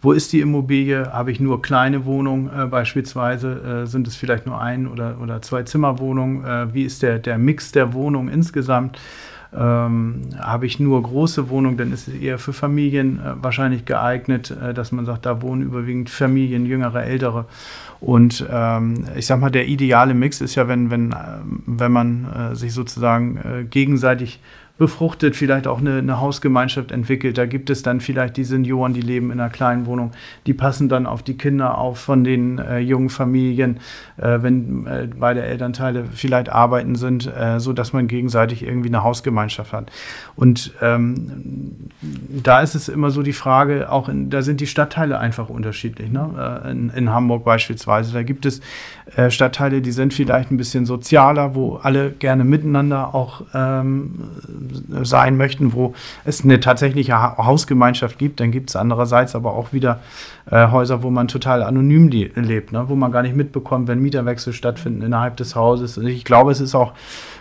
wo 0.00 0.12
ist 0.12 0.32
die 0.32 0.40
Immobilie? 0.40 1.12
Habe 1.12 1.32
ich 1.32 1.40
nur 1.40 1.60
kleine 1.60 2.04
Wohnungen 2.04 2.50
äh, 2.56 2.66
beispielsweise? 2.66 3.82
Äh, 3.82 3.86
sind 3.86 4.06
es 4.06 4.14
vielleicht 4.14 4.46
nur 4.46 4.60
ein 4.60 4.86
oder, 4.86 5.16
oder 5.20 5.42
zwei 5.42 5.64
Zimmerwohnungen? 5.64 6.44
Äh, 6.44 6.72
wie 6.72 6.84
ist 6.84 7.02
der, 7.02 7.18
der 7.18 7.36
Mix 7.36 7.72
der 7.72 7.94
Wohnungen 7.94 8.28
insgesamt? 8.28 8.96
Ähm, 9.56 10.28
habe 10.38 10.66
ich 10.66 10.78
nur 10.78 11.02
große 11.02 11.48
Wohnungen, 11.48 11.78
dann 11.78 11.90
ist 11.90 12.06
es 12.06 12.14
eher 12.14 12.38
für 12.38 12.52
Familien 12.52 13.18
äh, 13.18 13.42
wahrscheinlich 13.42 13.86
geeignet, 13.86 14.50
äh, 14.50 14.74
dass 14.74 14.92
man 14.92 15.06
sagt, 15.06 15.24
da 15.24 15.40
wohnen 15.40 15.62
überwiegend 15.62 16.10
Familien, 16.10 16.66
jüngere, 16.66 17.02
ältere. 17.04 17.46
Und 18.00 18.46
ähm, 18.50 19.06
ich 19.16 19.26
sag 19.26 19.40
mal, 19.40 19.50
der 19.50 19.66
ideale 19.66 20.12
Mix 20.12 20.42
ist 20.42 20.54
ja, 20.54 20.68
wenn, 20.68 20.90
wenn, 20.90 21.12
äh, 21.12 21.16
wenn 21.66 21.92
man 21.92 22.26
äh, 22.30 22.56
sich 22.56 22.74
sozusagen 22.74 23.38
äh, 23.38 23.64
gegenseitig 23.64 24.40
befruchtet, 24.78 25.34
vielleicht 25.34 25.66
auch 25.66 25.80
eine, 25.80 25.98
eine, 25.98 26.20
Hausgemeinschaft 26.20 26.92
entwickelt. 26.92 27.36
Da 27.36 27.46
gibt 27.46 27.68
es 27.68 27.82
dann 27.82 28.00
vielleicht 28.00 28.36
die 28.36 28.44
Senioren, 28.44 28.94
die 28.94 29.00
leben 29.00 29.32
in 29.32 29.40
einer 29.40 29.50
kleinen 29.50 29.86
Wohnung, 29.86 30.12
die 30.46 30.54
passen 30.54 30.88
dann 30.88 31.06
auf 31.06 31.24
die 31.24 31.36
Kinder 31.36 31.76
auf 31.76 31.98
von 31.98 32.22
den 32.22 32.58
äh, 32.58 32.78
jungen 32.78 33.10
Familien, 33.10 33.80
äh, 34.16 34.38
wenn 34.40 34.86
äh, 34.86 35.08
beide 35.18 35.42
Elternteile 35.42 36.04
vielleicht 36.12 36.48
arbeiten 36.48 36.94
sind, 36.94 37.26
äh, 37.26 37.58
so 37.58 37.72
dass 37.72 37.92
man 37.92 38.06
gegenseitig 38.06 38.62
irgendwie 38.62 38.88
eine 38.88 39.02
Hausgemeinschaft 39.02 39.72
hat. 39.72 39.90
Und 40.36 40.72
ähm, 40.80 41.88
da 42.00 42.60
ist 42.60 42.76
es 42.76 42.88
immer 42.88 43.10
so 43.10 43.22
die 43.22 43.32
Frage, 43.32 43.90
auch 43.90 44.08
in, 44.08 44.30
da 44.30 44.42
sind 44.42 44.60
die 44.60 44.68
Stadtteile 44.68 45.18
einfach 45.18 45.48
unterschiedlich. 45.48 46.10
Ne? 46.10 46.62
Äh, 46.64 46.70
in, 46.70 46.90
in, 46.90 47.10
Hamburg 47.10 47.44
beispielsweise, 47.44 48.12
da 48.12 48.22
gibt 48.22 48.46
es 48.46 48.60
äh, 49.16 49.30
Stadtteile, 49.30 49.80
die 49.80 49.92
sind 49.92 50.12
vielleicht 50.12 50.50
ein 50.50 50.56
bisschen 50.56 50.84
sozialer, 50.84 51.54
wo 51.54 51.76
alle 51.76 52.10
gerne 52.10 52.44
miteinander 52.44 53.14
auch 53.14 53.42
ähm, 53.54 54.14
sein 55.02 55.36
möchten, 55.36 55.72
wo 55.72 55.94
es 56.24 56.44
eine 56.44 56.60
tatsächliche 56.60 57.20
Hausgemeinschaft 57.38 58.18
gibt. 58.18 58.40
Dann 58.40 58.50
gibt 58.50 58.70
es 58.70 58.76
andererseits 58.76 59.34
aber 59.34 59.54
auch 59.54 59.72
wieder 59.72 60.00
äh, 60.50 60.68
Häuser, 60.70 61.02
wo 61.02 61.10
man 61.10 61.28
total 61.28 61.62
anonym 61.62 62.08
lebt, 62.08 62.72
ne? 62.72 62.84
wo 62.88 62.94
man 62.96 63.12
gar 63.12 63.22
nicht 63.22 63.36
mitbekommt, 63.36 63.88
wenn 63.88 64.00
Mieterwechsel 64.00 64.52
stattfinden 64.52 65.02
innerhalb 65.02 65.36
des 65.36 65.54
Hauses. 65.54 65.96
Und 65.96 66.06
ich 66.06 66.24
glaube, 66.24 66.50
es 66.50 66.60
ist 66.60 66.74
auch 66.74 66.92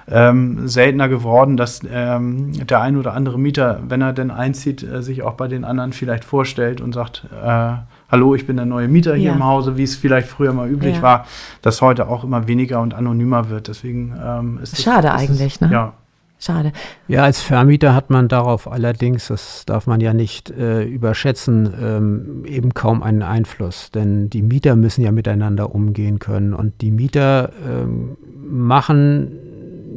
ähm, 0.09 0.67
seltener 0.67 1.09
geworden, 1.09 1.57
dass 1.57 1.81
ähm, 1.89 2.53
der 2.67 2.81
ein 2.81 2.97
oder 2.97 3.13
andere 3.13 3.37
Mieter, 3.37 3.81
wenn 3.87 4.01
er 4.01 4.13
denn 4.13 4.31
einzieht, 4.31 4.83
äh, 4.83 5.01
sich 5.01 5.23
auch 5.23 5.33
bei 5.33 5.47
den 5.47 5.65
anderen 5.65 5.91
vielleicht 5.91 6.23
vorstellt 6.23 6.79
und 6.79 6.93
sagt, 6.93 7.25
äh, 7.43 7.73
hallo, 8.09 8.35
ich 8.35 8.47
bin 8.47 8.57
der 8.57 8.65
neue 8.65 8.87
Mieter 8.87 9.15
hier 9.15 9.31
ja. 9.31 9.33
im 9.33 9.43
Hause, 9.43 9.77
wie 9.77 9.83
es 9.83 9.95
vielleicht 9.95 10.27
früher 10.27 10.53
mal 10.53 10.69
üblich 10.69 10.97
ja. 10.97 11.01
war, 11.01 11.25
dass 11.61 11.81
heute 11.81 12.07
auch 12.07 12.23
immer 12.23 12.47
weniger 12.47 12.81
und 12.81 12.93
anonymer 12.93 13.49
wird. 13.49 13.67
Deswegen 13.67 14.15
ähm, 14.23 14.59
ist 14.61 14.81
Schade 14.81 15.07
das, 15.07 15.21
eigentlich, 15.21 15.55
es, 15.55 15.61
ne? 15.61 15.69
Ja. 15.71 15.93
Schade. 16.39 16.71
Ja, 17.07 17.23
als 17.23 17.41
Vermieter 17.41 17.95
hat 17.95 18.11
man 18.11 18.27
darauf 18.27 18.71
allerdings, 18.71 19.27
das 19.29 19.65
darf 19.65 19.87
man 19.87 20.01
ja 20.01 20.13
nicht 20.13 20.51
äh, 20.51 20.83
überschätzen, 20.83 21.73
ähm, 21.81 22.45
eben 22.45 22.75
kaum 22.75 23.01
einen 23.01 23.23
Einfluss. 23.23 23.89
Denn 23.89 24.29
die 24.29 24.43
Mieter 24.43 24.75
müssen 24.75 25.01
ja 25.01 25.11
miteinander 25.11 25.73
umgehen 25.73 26.19
können. 26.19 26.53
Und 26.53 26.81
die 26.81 26.91
Mieter 26.91 27.49
ähm, 27.67 28.17
machen 28.47 29.31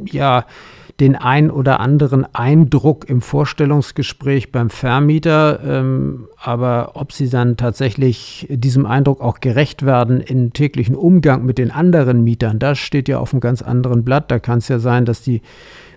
ja 0.05 0.45
den 1.01 1.15
ein 1.15 1.49
oder 1.49 1.79
anderen 1.79 2.27
Eindruck 2.33 3.09
im 3.09 3.21
Vorstellungsgespräch 3.21 4.51
beim 4.51 4.69
Vermieter. 4.69 5.59
Ähm, 5.65 6.27
aber 6.37 6.91
ob 6.93 7.11
sie 7.11 7.27
dann 7.27 7.57
tatsächlich 7.57 8.45
diesem 8.49 8.85
Eindruck 8.85 9.19
auch 9.19 9.39
gerecht 9.39 9.83
werden 9.83 10.21
im 10.21 10.53
täglichen 10.53 10.95
Umgang 10.95 11.43
mit 11.43 11.57
den 11.57 11.71
anderen 11.71 12.23
Mietern, 12.23 12.59
das 12.59 12.77
steht 12.77 13.09
ja 13.09 13.17
auf 13.17 13.33
einem 13.33 13.41
ganz 13.41 13.63
anderen 13.63 14.05
Blatt. 14.05 14.29
Da 14.29 14.37
kann 14.37 14.59
es 14.59 14.67
ja 14.67 14.77
sein, 14.77 15.05
dass 15.05 15.23
die 15.23 15.41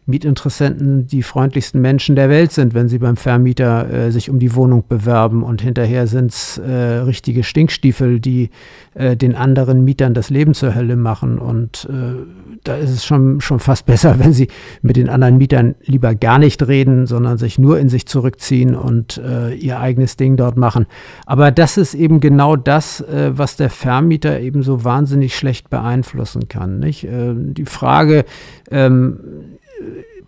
Mietinteressenten 0.07 1.07
die 1.07 1.23
freundlichsten 1.23 1.81
Menschen 1.81 2.15
der 2.15 2.29
Welt 2.29 2.53
sind, 2.53 2.75
wenn 2.75 2.89
sie 2.89 2.99
beim 2.99 3.17
Vermieter 3.17 3.91
äh, 3.91 4.11
sich 4.13 4.29
um 4.29 4.39
die 4.39 4.55
Wohnung 4.55 4.85
bewerben 4.87 5.43
und 5.43 5.63
hinterher 5.63 6.07
sind 6.07 6.31
es 6.33 6.59
äh, 6.59 6.73
richtige 6.73 7.43
Stinkstiefel, 7.43 8.21
die 8.21 8.51
äh, 8.95 9.17
den 9.17 9.35
anderen 9.35 9.83
Mietern 9.83 10.13
das 10.13 10.29
Leben 10.29 10.53
zur 10.53 10.75
Hölle 10.75 10.97
machen. 10.97 11.39
Und 11.39 11.89
äh, 11.91 12.57
da 12.65 12.77
ist 12.77 12.91
es 12.91 13.05
schon, 13.07 13.41
schon 13.41 13.61
fast 13.61 13.87
besser, 13.87 14.19
wenn 14.19 14.35
sie 14.35 14.49
mit 14.83 14.97
den 14.97 15.09
anderen 15.09 15.39
Mietern 15.39 15.75
lieber 15.85 16.15
gar 16.15 16.39
nicht 16.39 16.67
reden, 16.67 17.07
sondern 17.07 17.39
sich 17.39 17.59
nur 17.59 17.79
in 17.79 17.89
sich 17.89 18.07
zurückziehen 18.07 18.75
und 18.75 19.17
äh, 19.17 19.55
ihr 19.55 19.81
eigenes 19.81 20.17
Ding 20.17 20.37
dort 20.37 20.59
machen. 20.59 20.87
Aber 21.25 21.51
das 21.51 21.79
ist 21.79 21.95
eben 21.95 22.21
genau 22.21 22.57
das, 22.57 23.01
äh, 23.01 23.33
was 23.35 23.57
der 23.57 23.71
Vermieter 23.71 24.39
eben 24.41 24.63
so 24.63 24.85
wahnsinnig 24.85 25.35
schlecht 25.35 25.71
beeinflussen 25.71 26.49
kann. 26.49 26.79
Nicht? 26.79 27.07
die 27.07 27.65
Frage, 27.65 28.25
ähm, 28.71 29.19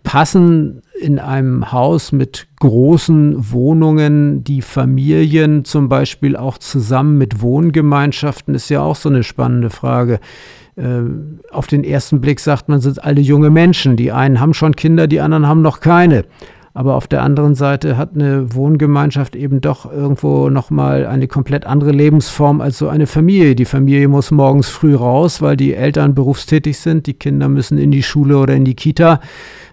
passen 0.03 0.81
in 1.01 1.19
einem 1.19 1.71
Haus 1.71 2.11
mit 2.11 2.47
großen 2.59 3.51
Wohnungen 3.51 4.43
die 4.43 4.61
Familien 4.61 5.65
zum 5.65 5.89
Beispiel 5.89 6.35
auch 6.35 6.57
zusammen 6.57 7.17
mit 7.17 7.41
Wohngemeinschaften, 7.41 8.55
ist 8.55 8.69
ja 8.69 8.81
auch 8.81 8.95
so 8.95 9.09
eine 9.09 9.23
spannende 9.23 9.69
Frage. 9.69 10.19
Äh, 10.75 11.01
auf 11.51 11.67
den 11.67 11.83
ersten 11.83 12.21
Blick 12.21 12.39
sagt 12.39 12.69
man, 12.69 12.79
sind 12.79 13.03
alle 13.03 13.21
junge 13.21 13.49
Menschen. 13.49 13.95
Die 13.95 14.11
einen 14.11 14.39
haben 14.39 14.53
schon 14.53 14.75
Kinder, 14.75 15.07
die 15.07 15.19
anderen 15.19 15.47
haben 15.47 15.61
noch 15.61 15.79
keine. 15.81 16.25
Aber 16.77 16.93
auf 16.93 17.07
der 17.07 17.23
anderen 17.23 17.55
Seite 17.55 17.97
hat 17.97 18.11
eine 18.13 18.53
Wohngemeinschaft 18.53 19.35
eben 19.35 19.61
doch 19.61 19.91
irgendwo 19.91 20.51
nochmal 20.51 21.07
eine 21.07 21.27
komplett 21.27 21.65
andere 21.65 21.89
Lebensform 21.89 22.61
als 22.61 22.77
so 22.77 22.87
eine 22.87 23.07
Familie. 23.07 23.55
Die 23.55 23.65
Familie 23.65 24.07
muss 24.07 24.29
morgens 24.29 24.69
früh 24.69 24.93
raus, 24.93 25.41
weil 25.41 25.57
die 25.57 25.73
Eltern 25.73 26.13
berufstätig 26.13 26.77
sind. 26.77 27.07
Die 27.07 27.15
Kinder 27.15 27.49
müssen 27.49 27.79
in 27.79 27.89
die 27.89 28.03
Schule 28.03 28.37
oder 28.37 28.53
in 28.53 28.63
die 28.63 28.75
Kita. 28.75 29.21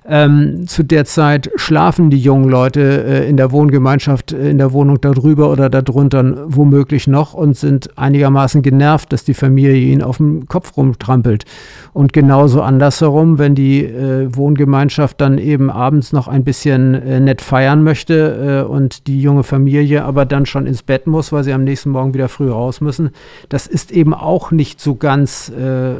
Ähm, 0.06 0.66
zu 0.66 0.82
der 0.82 1.06
Zeit 1.06 1.50
schlafen 1.56 2.10
die 2.10 2.18
jungen 2.18 2.50
Leute 2.50 3.04
äh, 3.04 3.28
in 3.28 3.38
der 3.38 3.52
Wohngemeinschaft, 3.52 4.32
äh, 4.32 4.50
in 4.50 4.58
der 4.58 4.72
Wohnung 4.72 5.00
darüber 5.00 5.50
oder 5.50 5.70
darunter 5.70 6.44
womöglich 6.46 7.06
noch 7.06 7.32
und 7.32 7.56
sind 7.56 7.96
einigermaßen 7.96 8.60
genervt, 8.60 9.14
dass 9.14 9.24
die 9.24 9.32
Familie 9.32 9.76
ihnen 9.76 10.02
auf 10.02 10.18
dem 10.18 10.46
Kopf 10.46 10.76
rumtrampelt. 10.76 11.46
Und 11.94 12.12
genauso 12.12 12.60
andersherum, 12.60 13.38
wenn 13.38 13.54
die 13.54 13.82
äh, 13.82 14.28
Wohngemeinschaft 14.36 15.22
dann 15.22 15.38
eben 15.38 15.70
abends 15.70 16.12
noch 16.12 16.28
ein 16.28 16.44
bisschen 16.44 16.92
äh, 16.94 17.20
nett 17.20 17.40
feiern 17.40 17.82
möchte 17.82 18.64
äh, 18.66 18.70
und 18.70 19.06
die 19.06 19.22
junge 19.22 19.42
Familie 19.42 20.04
aber 20.04 20.26
dann 20.26 20.44
schon 20.44 20.66
ins 20.66 20.82
Bett 20.82 21.06
muss, 21.06 21.32
weil 21.32 21.44
sie 21.44 21.52
am 21.54 21.64
nächsten 21.64 21.88
Morgen 21.88 22.12
wieder 22.12 22.28
früh 22.28 22.50
raus 22.50 22.82
müssen, 22.82 23.10
das 23.48 23.66
ist 23.66 23.90
eben 23.90 24.12
auch 24.12 24.50
nicht 24.50 24.82
so 24.82 24.96
ganz 24.96 25.48
äh, 25.48 25.94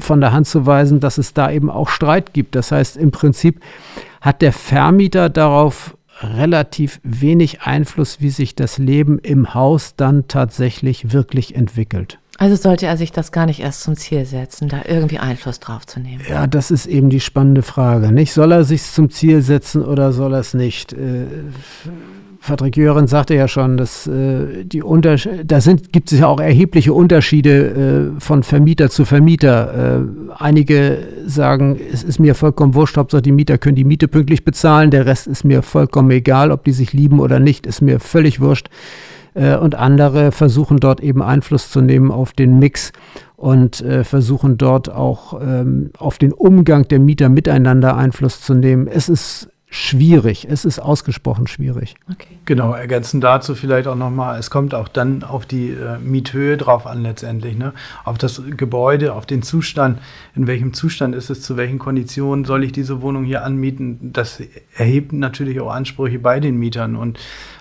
von 0.00 0.20
der 0.20 0.32
Hand 0.32 0.48
zu 0.48 0.66
weisen, 0.66 0.98
dass 0.98 1.18
es 1.18 1.34
da 1.34 1.52
eben 1.52 1.70
auch 1.70 1.88
Streit 1.88 2.32
gibt. 2.32 2.56
Das 2.56 2.72
heißt, 2.72 2.96
im 2.96 3.12
Prinzip 3.12 3.43
Prinzip 3.44 3.60
hat 4.20 4.40
der 4.40 4.52
Vermieter 4.52 5.28
darauf 5.28 5.96
relativ 6.22 7.00
wenig 7.02 7.62
Einfluss, 7.62 8.20
wie 8.20 8.30
sich 8.30 8.54
das 8.54 8.78
Leben 8.78 9.18
im 9.18 9.52
Haus 9.52 9.96
dann 9.96 10.28
tatsächlich 10.28 11.12
wirklich 11.12 11.54
entwickelt. 11.54 12.18
Also 12.38 12.56
sollte 12.56 12.86
er 12.86 12.96
sich 12.96 13.12
das 13.12 13.32
gar 13.32 13.46
nicht 13.46 13.60
erst 13.60 13.82
zum 13.82 13.96
Ziel 13.96 14.24
setzen, 14.24 14.68
da 14.68 14.82
irgendwie 14.88 15.18
Einfluss 15.18 15.60
drauf 15.60 15.86
zu 15.86 16.00
nehmen. 16.00 16.22
Ja, 16.28 16.46
das 16.46 16.70
ist 16.70 16.86
eben 16.86 17.10
die 17.10 17.20
spannende 17.20 17.62
Frage. 17.62 18.12
Nicht? 18.12 18.32
Soll 18.32 18.52
er 18.52 18.64
sich 18.64 18.82
zum 18.82 19.10
Ziel 19.10 19.42
setzen 19.42 19.84
oder 19.84 20.12
soll 20.12 20.32
er 20.32 20.40
es 20.40 20.54
nicht? 20.54 20.92
Äh, 20.92 21.26
Patrick 22.46 22.76
Jören 22.76 23.06
sagte 23.06 23.34
ja 23.34 23.48
schon, 23.48 23.78
dass 23.78 24.06
äh, 24.06 24.64
die 24.64 24.82
Unter 24.82 25.16
da 25.16 25.60
sind, 25.62 25.92
gibt 25.92 26.12
es 26.12 26.18
ja 26.18 26.26
auch 26.26 26.40
erhebliche 26.40 26.92
Unterschiede 26.92 28.12
äh, 28.16 28.20
von 28.20 28.42
Vermieter 28.42 28.90
zu 28.90 29.06
Vermieter. 29.06 30.02
Äh, 30.02 30.32
einige 30.36 30.98
sagen, 31.26 31.80
es 31.90 32.02
ist 32.02 32.18
mir 32.18 32.34
vollkommen 32.34 32.74
wurscht, 32.74 32.98
Hauptsache 32.98 33.22
die 33.22 33.32
Mieter 33.32 33.56
können 33.56 33.76
die 33.76 33.84
Miete 33.84 34.08
pünktlich 34.08 34.44
bezahlen, 34.44 34.90
der 34.90 35.06
Rest 35.06 35.26
ist 35.26 35.44
mir 35.44 35.62
vollkommen 35.62 36.10
egal, 36.10 36.50
ob 36.50 36.64
die 36.64 36.72
sich 36.72 36.92
lieben 36.92 37.18
oder 37.18 37.40
nicht, 37.40 37.66
ist 37.66 37.80
mir 37.80 37.98
völlig 37.98 38.40
wurscht. 38.40 38.68
Äh, 39.32 39.56
und 39.56 39.74
andere 39.74 40.30
versuchen 40.30 40.78
dort 40.78 41.00
eben 41.00 41.22
Einfluss 41.22 41.70
zu 41.70 41.80
nehmen 41.80 42.10
auf 42.10 42.32
den 42.32 42.58
Mix 42.58 42.92
und 43.36 43.80
äh, 43.80 44.04
versuchen 44.04 44.58
dort 44.58 44.90
auch 44.90 45.40
ähm, 45.40 45.90
auf 45.98 46.18
den 46.18 46.32
Umgang 46.32 46.88
der 46.88 46.98
Mieter 46.98 47.30
miteinander 47.30 47.96
Einfluss 47.96 48.42
zu 48.42 48.52
nehmen. 48.52 48.86
Es 48.86 49.08
ist 49.08 49.48
schwierig. 49.74 50.46
Es 50.48 50.64
ist 50.64 50.78
ausgesprochen 50.78 51.48
schwierig. 51.48 51.96
Okay. 52.08 52.38
Genau, 52.44 52.74
ergänzend 52.74 53.24
dazu 53.24 53.56
vielleicht 53.56 53.88
auch 53.88 53.96
nochmal, 53.96 54.38
es 54.38 54.48
kommt 54.48 54.72
auch 54.72 54.86
dann 54.86 55.24
auf 55.24 55.46
die 55.46 55.70
äh, 55.70 55.98
Miethöhe 55.98 56.56
drauf 56.56 56.86
an 56.86 57.02
letztendlich, 57.02 57.56
ne? 57.56 57.72
auf 58.04 58.16
das 58.16 58.40
Gebäude, 58.56 59.14
auf 59.14 59.26
den 59.26 59.42
Zustand, 59.42 59.98
in 60.36 60.46
welchem 60.46 60.74
Zustand 60.74 61.16
ist 61.16 61.28
es, 61.28 61.42
zu 61.42 61.56
welchen 61.56 61.80
Konditionen 61.80 62.44
soll 62.44 62.62
ich 62.62 62.70
diese 62.70 63.02
Wohnung 63.02 63.24
hier 63.24 63.44
anmieten. 63.44 64.12
Das 64.12 64.40
erhebt 64.76 65.12
natürlich 65.12 65.60
auch 65.60 65.72
Ansprüche 65.72 66.20
bei 66.20 66.38
den 66.38 66.56
Mietern 66.56 66.94
und 66.94 67.18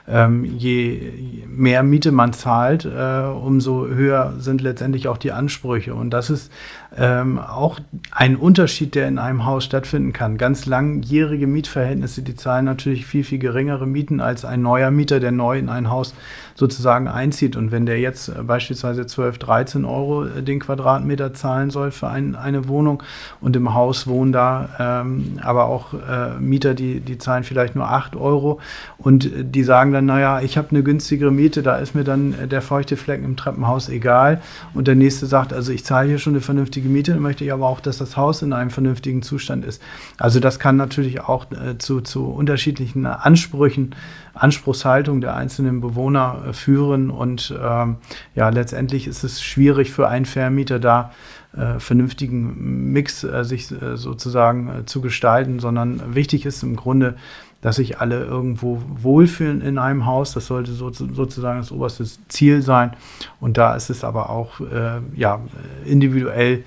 ähm, 0.07 0.43
je 0.43 1.43
mehr 1.47 1.81
Miete 1.81 2.11
man 2.11 2.33
zahlt, 2.33 2.85
äh, 2.85 3.23
umso 3.23 3.87
höher 3.87 4.33
sind 4.37 4.61
letztendlich 4.61 5.07
auch 5.07 5.17
die 5.17 5.31
Ansprüche. 5.31 5.95
Und 5.95 6.11
das 6.11 6.29
ist 6.29 6.51
ähm, 6.97 7.39
auch 7.39 7.79
ein 8.11 8.35
Unterschied, 8.35 8.95
der 8.95 9.07
in 9.07 9.17
einem 9.17 9.45
Haus 9.45 9.63
stattfinden 9.65 10.13
kann. 10.13 10.37
Ganz 10.37 10.65
langjährige 10.65 11.47
Mietverhältnisse, 11.47 12.21
die 12.21 12.35
zahlen 12.35 12.65
natürlich 12.65 13.05
viel, 13.05 13.23
viel 13.23 13.39
geringere 13.39 13.87
Mieten 13.87 14.19
als 14.19 14.45
ein 14.45 14.61
neuer 14.61 14.91
Mieter, 14.91 15.19
der 15.19 15.31
neu 15.31 15.57
in 15.57 15.69
ein 15.69 15.89
Haus 15.89 16.13
sozusagen 16.55 17.07
einzieht. 17.07 17.55
Und 17.55 17.71
wenn 17.71 17.85
der 17.85 17.99
jetzt 17.99 18.29
äh, 18.29 18.43
beispielsweise 18.43 19.05
12, 19.05 19.37
13 19.39 19.85
Euro 19.85 20.25
äh, 20.25 20.43
den 20.43 20.59
Quadratmeter 20.59 21.33
zahlen 21.33 21.69
soll 21.69 21.91
für 21.91 22.07
ein, 22.07 22.35
eine 22.35 22.67
Wohnung 22.67 23.03
und 23.41 23.55
im 23.55 23.73
Haus 23.73 24.07
wohnen 24.07 24.31
da 24.31 24.69
ähm, 24.79 25.39
aber 25.41 25.65
auch 25.65 25.93
äh, 25.93 26.39
Mieter, 26.39 26.73
die, 26.73 26.99
die 26.99 27.17
zahlen 27.17 27.43
vielleicht 27.43 27.75
nur 27.75 27.89
8 27.89 28.15
Euro 28.15 28.59
und 28.97 29.29
die 29.33 29.63
sagen 29.63 29.91
dann, 29.91 30.05
naja, 30.05 30.41
ich 30.41 30.57
habe 30.57 30.69
eine 30.71 30.83
günstigere 30.83 31.31
Miete, 31.31 31.63
da 31.63 31.77
ist 31.77 31.95
mir 31.95 32.03
dann 32.03 32.35
der 32.49 32.61
feuchte 32.61 32.97
Flecken 32.97 33.25
im 33.25 33.35
Treppenhaus 33.35 33.89
egal. 33.89 34.41
Und 34.73 34.87
der 34.87 34.95
nächste 34.95 35.25
sagt, 35.25 35.53
also 35.53 35.71
ich 35.71 35.83
zahle 35.83 36.07
hier 36.07 36.19
schon 36.19 36.33
eine 36.33 36.41
vernünftige 36.41 36.89
Miete, 36.89 37.13
dann 37.13 37.21
möchte 37.21 37.43
ich 37.43 37.51
aber 37.51 37.67
auch, 37.67 37.79
dass 37.79 37.97
das 37.97 38.17
Haus 38.17 38.41
in 38.41 38.53
einem 38.53 38.69
vernünftigen 38.69 39.21
Zustand 39.21 39.65
ist. 39.65 39.81
Also 40.17 40.39
das 40.39 40.59
kann 40.59 40.77
natürlich 40.77 41.21
auch 41.21 41.45
äh, 41.51 41.77
zu, 41.77 42.01
zu 42.01 42.25
unterschiedlichen 42.25 43.05
Ansprüchen 43.05 43.95
Anspruchshaltung 44.33 45.21
der 45.21 45.35
einzelnen 45.35 45.81
Bewohner 45.81 46.43
äh, 46.49 46.53
führen. 46.53 47.09
Und 47.09 47.53
ähm, 47.61 47.97
ja, 48.35 48.49
letztendlich 48.49 49.07
ist 49.07 49.23
es 49.23 49.41
schwierig 49.41 49.91
für 49.91 50.07
einen 50.07 50.25
Vermieter 50.25 50.79
da 50.79 51.11
äh, 51.55 51.79
vernünftigen 51.79 52.91
Mix 52.91 53.23
äh, 53.23 53.43
sich 53.43 53.71
äh, 53.71 53.95
sozusagen 53.95 54.69
äh, 54.69 54.85
zu 54.85 55.01
gestalten, 55.01 55.59
sondern 55.59 56.15
wichtig 56.15 56.45
ist 56.45 56.63
im 56.63 56.75
Grunde, 56.75 57.15
dass 57.61 57.75
sich 57.75 57.99
alle 57.99 58.23
irgendwo 58.23 58.81
wohlfühlen 58.87 59.61
in 59.61 59.77
einem 59.77 60.05
Haus. 60.05 60.33
Das 60.33 60.47
sollte 60.47 60.73
so, 60.73 60.91
sozusagen 60.91 61.59
das 61.59 61.71
oberste 61.71 62.05
Ziel 62.27 62.61
sein. 62.61 62.93
Und 63.39 63.57
da 63.57 63.75
ist 63.75 63.89
es 63.89 64.03
aber 64.03 64.29
auch 64.31 64.59
äh, 64.59 64.99
ja, 65.15 65.41
individuell 65.85 66.63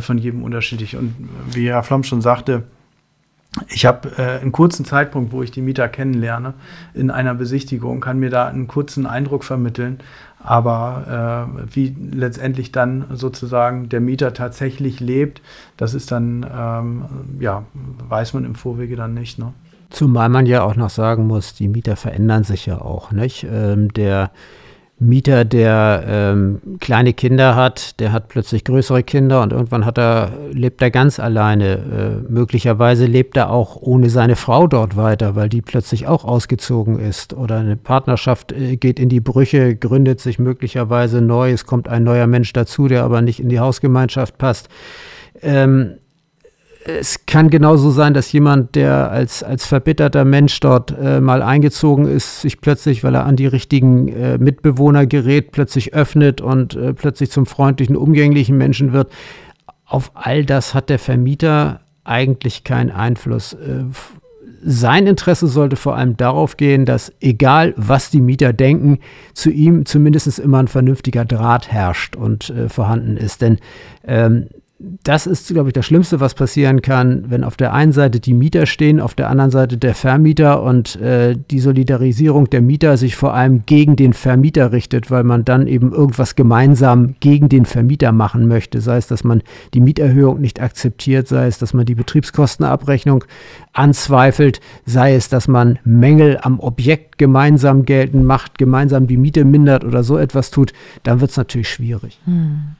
von 0.00 0.16
jedem 0.16 0.42
unterschiedlich. 0.42 0.96
Und 0.96 1.14
wie 1.52 1.68
Herr 1.68 1.82
Flom 1.82 2.04
schon 2.04 2.22
sagte, 2.22 2.62
ich 3.68 3.86
habe 3.86 4.10
äh, 4.18 4.40
einen 4.40 4.52
kurzen 4.52 4.84
Zeitpunkt, 4.84 5.32
wo 5.32 5.42
ich 5.42 5.50
die 5.50 5.60
Mieter 5.60 5.88
kennenlerne, 5.88 6.54
in 6.92 7.10
einer 7.10 7.34
Besichtigung, 7.34 8.00
kann 8.00 8.18
mir 8.18 8.30
da 8.30 8.48
einen 8.48 8.66
kurzen 8.68 9.06
Eindruck 9.06 9.44
vermitteln. 9.44 9.98
Aber 10.40 11.48
äh, 11.56 11.74
wie 11.74 11.96
letztendlich 12.12 12.70
dann 12.70 13.06
sozusagen 13.12 13.88
der 13.88 14.00
Mieter 14.00 14.34
tatsächlich 14.34 15.00
lebt, 15.00 15.40
das 15.76 15.94
ist 15.94 16.12
dann, 16.12 16.44
ähm, 16.54 17.04
ja, 17.40 17.64
weiß 18.08 18.34
man 18.34 18.44
im 18.44 18.54
Vorwege 18.54 18.96
dann 18.96 19.14
nicht. 19.14 19.38
Ne? 19.38 19.54
Zumal 19.88 20.28
man 20.28 20.44
ja 20.44 20.62
auch 20.62 20.76
noch 20.76 20.90
sagen 20.90 21.26
muss, 21.26 21.54
die 21.54 21.68
Mieter 21.68 21.96
verändern 21.96 22.44
sich 22.44 22.66
ja 22.66 22.80
auch. 22.80 23.10
Nicht? 23.10 23.46
Ähm, 23.50 23.92
der 23.94 24.32
Mieter, 25.00 25.44
der 25.44 26.04
ähm, 26.06 26.60
kleine 26.78 27.12
Kinder 27.14 27.56
hat, 27.56 27.98
der 27.98 28.12
hat 28.12 28.28
plötzlich 28.28 28.62
größere 28.62 29.02
Kinder 29.02 29.42
und 29.42 29.52
irgendwann 29.52 29.84
hat 29.84 29.98
er, 29.98 30.30
lebt 30.52 30.80
er 30.82 30.92
ganz 30.92 31.18
alleine. 31.18 32.22
Äh, 32.28 32.32
möglicherweise 32.32 33.06
lebt 33.06 33.36
er 33.36 33.50
auch 33.50 33.76
ohne 33.76 34.08
seine 34.08 34.36
Frau 34.36 34.68
dort 34.68 34.96
weiter, 34.96 35.34
weil 35.34 35.48
die 35.48 35.62
plötzlich 35.62 36.06
auch 36.06 36.24
ausgezogen 36.24 37.00
ist. 37.00 37.34
Oder 37.34 37.58
eine 37.58 37.76
Partnerschaft 37.76 38.52
äh, 38.52 38.76
geht 38.76 39.00
in 39.00 39.08
die 39.08 39.20
Brüche, 39.20 39.74
gründet 39.74 40.20
sich 40.20 40.38
möglicherweise 40.38 41.20
neu, 41.20 41.50
es 41.50 41.66
kommt 41.66 41.88
ein 41.88 42.04
neuer 42.04 42.28
Mensch 42.28 42.52
dazu, 42.52 42.86
der 42.86 43.02
aber 43.02 43.20
nicht 43.20 43.40
in 43.40 43.48
die 43.48 43.58
Hausgemeinschaft 43.58 44.38
passt. 44.38 44.68
Ähm, 45.42 45.98
es 46.86 47.26
kann 47.26 47.50
genauso 47.50 47.90
sein, 47.90 48.14
dass 48.14 48.30
jemand, 48.32 48.74
der 48.74 49.10
als, 49.10 49.42
als 49.42 49.66
verbitterter 49.66 50.24
Mensch 50.24 50.60
dort 50.60 50.94
äh, 50.98 51.20
mal 51.20 51.42
eingezogen 51.42 52.06
ist, 52.06 52.42
sich 52.42 52.60
plötzlich, 52.60 53.02
weil 53.02 53.14
er 53.14 53.24
an 53.24 53.36
die 53.36 53.46
richtigen 53.46 54.08
äh, 54.08 54.38
Mitbewohner 54.38 55.06
gerät, 55.06 55.52
plötzlich 55.52 55.94
öffnet 55.94 56.40
und 56.40 56.76
äh, 56.76 56.92
plötzlich 56.92 57.30
zum 57.30 57.46
freundlichen, 57.46 57.96
umgänglichen 57.96 58.58
Menschen 58.58 58.92
wird. 58.92 59.10
Auf 59.86 60.12
all 60.14 60.44
das 60.44 60.74
hat 60.74 60.90
der 60.90 60.98
Vermieter 60.98 61.80
eigentlich 62.04 62.64
keinen 62.64 62.90
Einfluss. 62.90 63.54
Äh, 63.54 63.84
sein 64.66 65.06
Interesse 65.06 65.46
sollte 65.46 65.76
vor 65.76 65.96
allem 65.96 66.16
darauf 66.16 66.56
gehen, 66.56 66.86
dass 66.86 67.12
egal 67.20 67.74
was 67.76 68.10
die 68.10 68.20
Mieter 68.20 68.52
denken, 68.52 68.98
zu 69.34 69.50
ihm 69.50 69.84
zumindest 69.84 70.38
immer 70.38 70.58
ein 70.58 70.68
vernünftiger 70.68 71.24
Draht 71.24 71.70
herrscht 71.70 72.16
und 72.16 72.50
äh, 72.50 72.68
vorhanden 72.68 73.16
ist. 73.16 73.42
Denn 73.42 73.58
ähm, 74.06 74.48
das 74.80 75.28
ist, 75.28 75.48
glaube 75.48 75.68
ich, 75.68 75.72
das 75.72 75.86
Schlimmste, 75.86 76.18
was 76.18 76.34
passieren 76.34 76.82
kann, 76.82 77.26
wenn 77.28 77.44
auf 77.44 77.56
der 77.56 77.72
einen 77.72 77.92
Seite 77.92 78.18
die 78.18 78.34
Mieter 78.34 78.66
stehen, 78.66 79.00
auf 79.00 79.14
der 79.14 79.30
anderen 79.30 79.52
Seite 79.52 79.76
der 79.76 79.94
Vermieter 79.94 80.64
und 80.64 80.96
äh, 80.96 81.36
die 81.50 81.60
Solidarisierung 81.60 82.50
der 82.50 82.60
Mieter 82.60 82.96
sich 82.96 83.14
vor 83.14 83.34
allem 83.34 83.64
gegen 83.66 83.94
den 83.94 84.12
Vermieter 84.12 84.72
richtet, 84.72 85.12
weil 85.12 85.22
man 85.22 85.44
dann 85.44 85.68
eben 85.68 85.92
irgendwas 85.92 86.34
gemeinsam 86.34 87.14
gegen 87.20 87.48
den 87.48 87.66
Vermieter 87.66 88.10
machen 88.10 88.48
möchte. 88.48 88.80
Sei 88.80 88.96
es, 88.96 89.06
dass 89.06 89.22
man 89.22 89.42
die 89.74 89.80
Mieterhöhung 89.80 90.40
nicht 90.40 90.60
akzeptiert, 90.60 91.28
sei 91.28 91.46
es, 91.46 91.58
dass 91.58 91.72
man 91.72 91.86
die 91.86 91.94
Betriebskostenabrechnung 91.94 93.24
anzweifelt, 93.74 94.60
sei 94.86 95.14
es, 95.14 95.28
dass 95.28 95.46
man 95.46 95.78
Mängel 95.84 96.38
am 96.42 96.58
Objekt 96.58 97.18
gemeinsam 97.18 97.84
geltend 97.84 98.24
macht, 98.24 98.58
gemeinsam 98.58 99.06
die 99.06 99.18
Miete 99.18 99.44
mindert 99.44 99.84
oder 99.84 100.02
so 100.02 100.18
etwas 100.18 100.50
tut, 100.50 100.72
dann 101.04 101.20
wird 101.20 101.30
es 101.30 101.36
natürlich 101.36 101.68
schwierig. 101.68 102.18
Hm. 102.24 102.74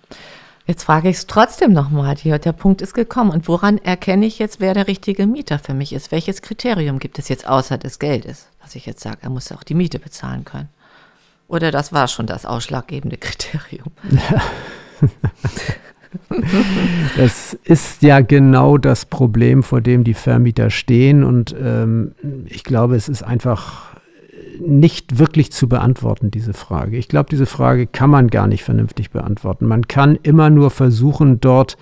Jetzt 0.67 0.85
frage 0.85 1.11
ich 1.11 1.17
es 1.17 1.27
trotzdem 1.27 1.73
nochmal. 1.73 2.15
Der 2.15 2.53
Punkt 2.53 2.81
ist 2.81 2.95
gekommen. 2.95 3.31
Und 3.31 3.49
woran 3.49 3.79
erkenne 3.79 4.25
ich 4.25 4.39
jetzt, 4.39 4.61
wer 4.61 4.73
der 4.73 4.89
richtige 4.89 5.27
Mieter 5.27 5.59
für 5.59 5.75
mich 5.75 5.93
ist? 5.93 6.11
Welches 6.11 6.41
Kriterium 6.41 6.99
gibt 6.99 7.19
es 7.19 7.29
jetzt 7.29 7.47
außer 7.47 7.77
des 7.77 7.99
Geldes? 7.99 8.49
Was 8.63 8.75
ich 8.75 8.87
jetzt 8.87 9.01
sage, 9.01 9.19
er 9.21 9.31
muss 9.31 9.53
auch 9.53 9.63
die 9.63 9.75
Miete 9.75 9.99
bezahlen 9.99 10.45
können. 10.45 10.71
Oder 11.49 11.71
das 11.71 11.93
war 11.93 12.09
schon 12.09 12.27
das 12.27 12.47
ausschlaggebende 12.47 13.19
Kriterium? 13.19 13.93
Das 17.17 17.55
ist 17.65 18.03
ja 18.03 18.21
genau 18.21 18.79
das 18.79 19.05
Problem, 19.05 19.63
vor 19.63 19.81
dem 19.81 20.05
die 20.05 20.15
Vermieter 20.15 20.71
stehen. 20.71 21.25
Und 21.25 21.55
ähm, 21.61 22.13
ich 22.47 22.65
glaube, 22.65 22.97
es 22.97 23.09
ist 23.09 23.23
einfach 23.23 23.94
nicht 24.61 25.19
wirklich 25.19 25.53
zu 25.53 25.69
beantworten, 25.69 26.31
diese 26.31 26.53
Frage. 26.53 26.97
Ich 26.97 27.09
glaube, 27.09 27.29
diese 27.31 27.47
Frage 27.47 27.87
kann 27.87 28.11
man 28.11 28.29
gar 28.29 28.47
nicht 28.47 28.65
vernünftig 28.65 29.11
beantworten. 29.11 29.67
Man 29.67 29.89
kann 29.89 30.19
immer 30.23 30.51
nur 30.51 30.71
versuchen, 30.71 31.41
dort 31.41 31.77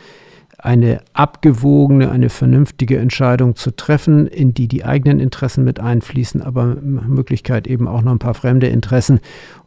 eine 0.58 1.00
abgewogene, 1.12 2.11
eine 2.11 2.30
vernünftige 2.30 2.98
Entscheidung 2.98 3.56
zu 3.56 3.74
treffen, 3.74 4.28
in 4.28 4.54
die 4.54 4.68
die 4.68 4.85
eigenen 4.85 5.18
Interessen 5.18 5.64
mit 5.64 5.80
einfließen, 5.80 6.40
aber 6.40 6.76
Möglichkeit 6.76 7.66
eben 7.66 7.88
auch 7.88 8.02
noch 8.02 8.12
ein 8.12 8.20
paar 8.20 8.35
fremde 8.35 8.68
Interessen. 8.68 9.20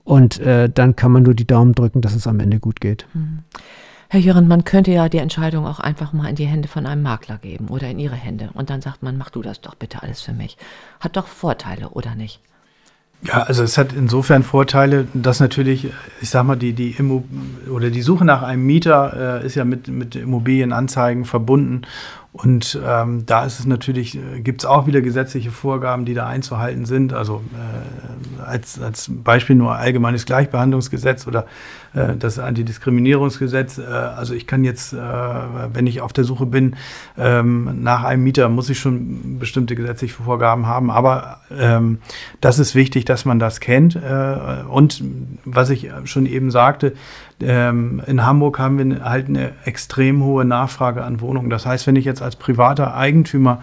Und 0.05 0.39
äh, 0.39 0.69
dann 0.69 0.95
kann 0.95 1.11
man 1.11 1.23
nur 1.23 1.33
die 1.33 1.47
Daumen 1.47 1.73
drücken, 1.73 2.01
dass 2.01 2.15
es 2.15 2.27
am 2.27 2.39
Ende 2.39 2.59
gut 2.59 2.79
geht. 2.79 3.07
Mhm. 3.13 3.39
Herr 4.07 4.19
Jürgen, 4.19 4.47
man 4.47 4.63
könnte 4.63 4.91
ja 4.91 5.09
die 5.09 5.17
Entscheidung 5.17 5.65
auch 5.65 5.79
einfach 5.79 6.13
mal 6.13 6.29
in 6.29 6.35
die 6.35 6.45
Hände 6.45 6.69
von 6.69 6.85
einem 6.85 7.01
Makler 7.01 7.39
geben 7.39 7.67
oder 7.67 7.89
in 7.89 7.99
Ihre 7.99 8.15
Hände. 8.15 8.51
Und 8.53 8.69
dann 8.69 8.81
sagt 8.81 9.03
man, 9.03 9.17
mach 9.17 9.31
du 9.31 9.41
das 9.41 9.59
doch 9.61 9.75
bitte 9.75 10.03
alles 10.03 10.21
für 10.21 10.31
mich. 10.31 10.57
Hat 10.99 11.17
doch 11.17 11.27
Vorteile, 11.27 11.89
oder 11.89 12.15
nicht? 12.15 12.39
Ja, 13.27 13.43
also 13.43 13.63
es 13.63 13.77
hat 13.77 13.93
insofern 13.93 14.43
Vorteile, 14.43 15.07
dass 15.13 15.39
natürlich, 15.39 15.89
ich 16.21 16.29
sag 16.29 16.43
mal, 16.43 16.55
die, 16.55 16.73
die 16.73 16.91
Immo 16.91 17.23
oder 17.73 17.89
die 17.89 18.01
Suche 18.01 18.23
nach 18.23 18.43
einem 18.43 18.65
Mieter 18.65 19.41
äh, 19.41 19.45
ist 19.45 19.55
ja 19.55 19.65
mit, 19.65 19.87
mit 19.87 20.15
Immobilienanzeigen 20.15 21.25
verbunden. 21.25 21.81
Und 22.35 22.77
ähm, 22.85 23.25
da 23.25 23.45
ist 23.45 23.61
es 23.61 23.65
natürlich, 23.65 24.17
äh, 24.17 24.41
gibt 24.41 24.61
es 24.61 24.65
auch 24.65 24.87
wieder 24.87 24.99
gesetzliche 24.99 25.51
Vorgaben, 25.51 26.03
die 26.03 26.13
da 26.13 26.27
einzuhalten 26.27 26.83
sind. 26.83 27.13
Also 27.13 27.41
äh, 27.53 28.41
als, 28.41 28.81
als 28.81 29.09
Beispiel 29.09 29.55
nur 29.55 29.75
allgemeines 29.75 30.25
Gleichbehandlungsgesetz 30.25 31.27
oder 31.27 31.45
äh, 31.93 32.17
das 32.17 32.37
Antidiskriminierungsgesetz. 32.37 33.77
Äh, 33.77 33.83
also 33.83 34.33
ich 34.33 34.47
kann 34.47 34.65
jetzt, 34.65 34.91
äh, 34.91 34.97
wenn 34.97 35.87
ich 35.87 36.01
auf 36.01 36.11
der 36.11 36.25
Suche 36.25 36.45
bin 36.45 36.75
ähm, 37.17 37.81
nach 37.81 38.03
einem 38.03 38.23
Mieter, 38.25 38.49
muss 38.49 38.69
ich 38.69 38.79
schon 38.79 39.39
bestimmte 39.39 39.75
gesetzliche 39.75 40.21
Vorgaben 40.21 40.67
haben. 40.67 40.91
Aber 40.91 41.39
ähm, 41.57 41.99
das 42.41 42.59
ist 42.59 42.75
wichtig, 42.75 43.05
dass 43.05 43.23
man 43.23 43.39
das 43.39 43.61
kennt. 43.61 43.95
Äh, 43.95 44.63
und 44.69 45.01
was 45.45 45.69
ich 45.69 45.89
schon 46.03 46.25
eben 46.25 46.51
sagte, 46.51 46.95
ähm, 47.41 48.01
in 48.07 48.25
Hamburg 48.25 48.59
haben 48.59 48.77
wir 48.77 49.03
halt 49.03 49.27
eine 49.27 49.51
extrem 49.65 50.23
hohe 50.23 50.45
Nachfrage 50.45 51.03
an 51.03 51.21
Wohnungen. 51.21 51.49
Das 51.49 51.65
heißt, 51.65 51.85
wenn 51.87 51.95
ich 51.95 52.05
jetzt 52.05 52.21
als 52.21 52.35
privater 52.35 52.95
Eigentümer 52.95 53.61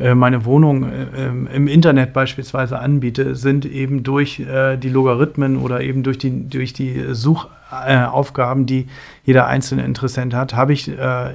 äh, 0.00 0.14
meine 0.14 0.44
Wohnung 0.44 0.84
äh, 0.84 1.06
ähm, 1.16 1.48
im 1.52 1.68
Internet 1.68 2.12
beispielsweise 2.12 2.78
anbiete, 2.78 3.34
sind 3.34 3.66
eben 3.66 4.02
durch 4.02 4.40
äh, 4.40 4.76
die 4.76 4.88
Logarithmen 4.88 5.58
oder 5.58 5.82
eben 5.82 6.02
durch 6.02 6.18
die, 6.18 6.48
durch 6.48 6.72
die 6.72 7.04
Suchaufgaben, 7.10 8.66
die 8.66 8.86
jeder 9.24 9.46
einzelne 9.46 9.84
Interessent 9.84 10.34
hat, 10.34 10.54
habe 10.54 10.72
ich 10.72 10.90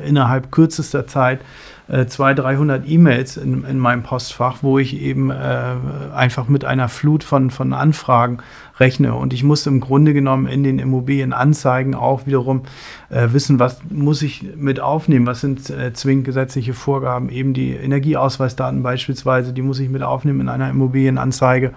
innerhalb 0.05 0.51
kürzester 0.51 1.07
Zeit 1.07 1.39
200, 1.87 2.39
300 2.39 2.89
E-Mails 2.89 3.37
in, 3.37 3.63
in 3.63 3.77
meinem 3.77 4.01
Postfach, 4.01 4.57
wo 4.61 4.79
ich 4.79 4.99
eben 4.99 5.31
einfach 5.31 6.47
mit 6.47 6.65
einer 6.65 6.89
Flut 6.89 7.23
von, 7.23 7.51
von 7.51 7.73
Anfragen 7.73 8.39
rechne. 8.79 9.13
Und 9.15 9.33
ich 9.33 9.43
muss 9.43 9.65
im 9.67 9.79
Grunde 9.79 10.13
genommen 10.13 10.47
in 10.47 10.63
den 10.63 10.79
Immobilienanzeigen 10.79 11.95
auch 11.95 12.25
wiederum 12.25 12.63
äh, 13.09 13.29
wissen, 13.31 13.59
was 13.59 13.79
muss 13.89 14.21
ich 14.21 14.55
mit 14.55 14.79
aufnehmen, 14.79 15.25
was 15.25 15.41
sind 15.41 15.69
äh, 15.69 15.93
zwingend 15.93 16.25
gesetzliche 16.25 16.73
Vorgaben, 16.73 17.29
eben 17.29 17.53
die 17.53 17.71
Energieausweisdaten 17.71 18.83
beispielsweise, 18.83 19.53
die 19.53 19.61
muss 19.61 19.79
ich 19.79 19.89
mit 19.89 20.03
aufnehmen 20.03 20.41
in 20.41 20.49
einer 20.49 20.69
Immobilienanzeige. 20.69 21.73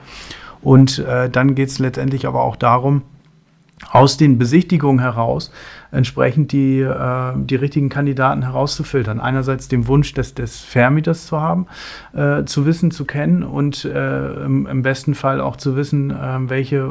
Und 0.60 0.98
äh, 0.98 1.30
dann 1.30 1.54
geht 1.54 1.68
es 1.68 1.78
letztendlich 1.78 2.26
aber 2.26 2.42
auch 2.42 2.56
darum, 2.56 3.02
aus 3.92 4.16
den 4.16 4.38
Besichtigungen 4.38 5.00
heraus 5.00 5.52
entsprechend 5.90 6.52
die, 6.52 6.80
äh, 6.80 7.32
die 7.36 7.56
richtigen 7.56 7.88
Kandidaten 7.88 8.42
herauszufiltern. 8.42 9.20
Einerseits 9.20 9.68
den 9.68 9.86
Wunsch 9.86 10.12
des, 10.12 10.34
des 10.34 10.60
Vermieters 10.60 11.26
zu 11.26 11.40
haben, 11.40 11.66
äh, 12.14 12.44
zu 12.44 12.66
wissen, 12.66 12.90
zu 12.90 13.04
kennen 13.04 13.42
und 13.42 13.84
äh, 13.84 14.44
im, 14.44 14.66
im, 14.66 14.82
besten 14.82 15.14
Fall 15.14 15.40
auch 15.40 15.56
zu 15.56 15.76
wissen, 15.76 16.10
äh, 16.10 16.14
welche 16.48 16.76
äh, 16.76 16.90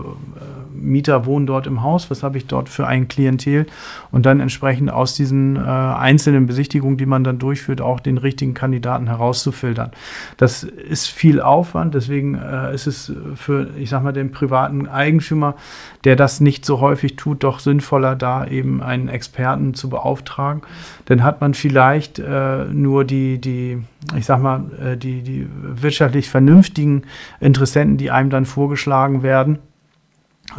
Mieter 0.74 1.26
wohnen 1.26 1.46
dort 1.46 1.68
im 1.68 1.84
Haus, 1.84 2.10
was 2.10 2.24
habe 2.24 2.38
ich 2.38 2.48
dort 2.48 2.70
für 2.70 2.88
ein 2.88 3.08
Klientel 3.08 3.68
und 4.12 4.26
dann 4.26 4.40
entsprechend 4.40 4.92
aus 4.92 5.14
diesen 5.14 5.58
äh, 5.58 5.60
einzelnen 5.60 6.48
Besichtigungen, 6.48 6.98
die 6.98 7.06
man 7.06 7.24
dann 7.24 7.38
durchführt, 7.38 7.82
auch 7.82 8.00
den 8.00 8.18
richtigen 8.18 8.54
Kandidaten 8.54 9.08
herauszufiltern. 9.08 9.92
Das 10.38 10.64
ist 10.64 11.08
viel 11.08 11.42
Aufwand, 11.42 11.94
deswegen 11.94 12.36
ist 12.74 12.88
es 12.88 13.12
für, 13.36 13.70
ich 13.78 13.90
sag 13.90 14.04
mal, 14.04 14.14
den 14.14 14.32
privaten 14.32 14.88
Eigentümer, 14.88 15.56
der 16.04 16.16
das 16.16 16.40
nicht 16.40 16.66
so 16.66 16.80
häufig 16.80 17.16
tut, 17.16 17.44
doch 17.44 17.60
sinnvoller, 17.60 18.16
da 18.16 18.46
eben 18.46 18.82
einen 18.88 19.10
Experten 19.10 19.74
zu 19.74 19.90
beauftragen. 19.90 20.62
Dann 21.06 21.24
hat 21.24 21.42
man 21.42 21.54
vielleicht 21.54 22.20
äh, 22.20 22.66
nur 22.66 23.06
die, 23.06 23.40
die, 23.40 23.84
ich 24.16 24.26
sag 24.26 24.42
mal, 24.42 24.64
äh, 24.82 24.98
die, 24.98 25.22
die 25.22 25.48
wirtschaftlich 25.52 26.30
vernünftigen 26.30 27.04
Interessenten, 27.40 27.98
die 27.98 28.10
einem 28.10 28.30
dann 28.30 28.46
vorgeschlagen 28.46 29.22
werden. 29.22 29.60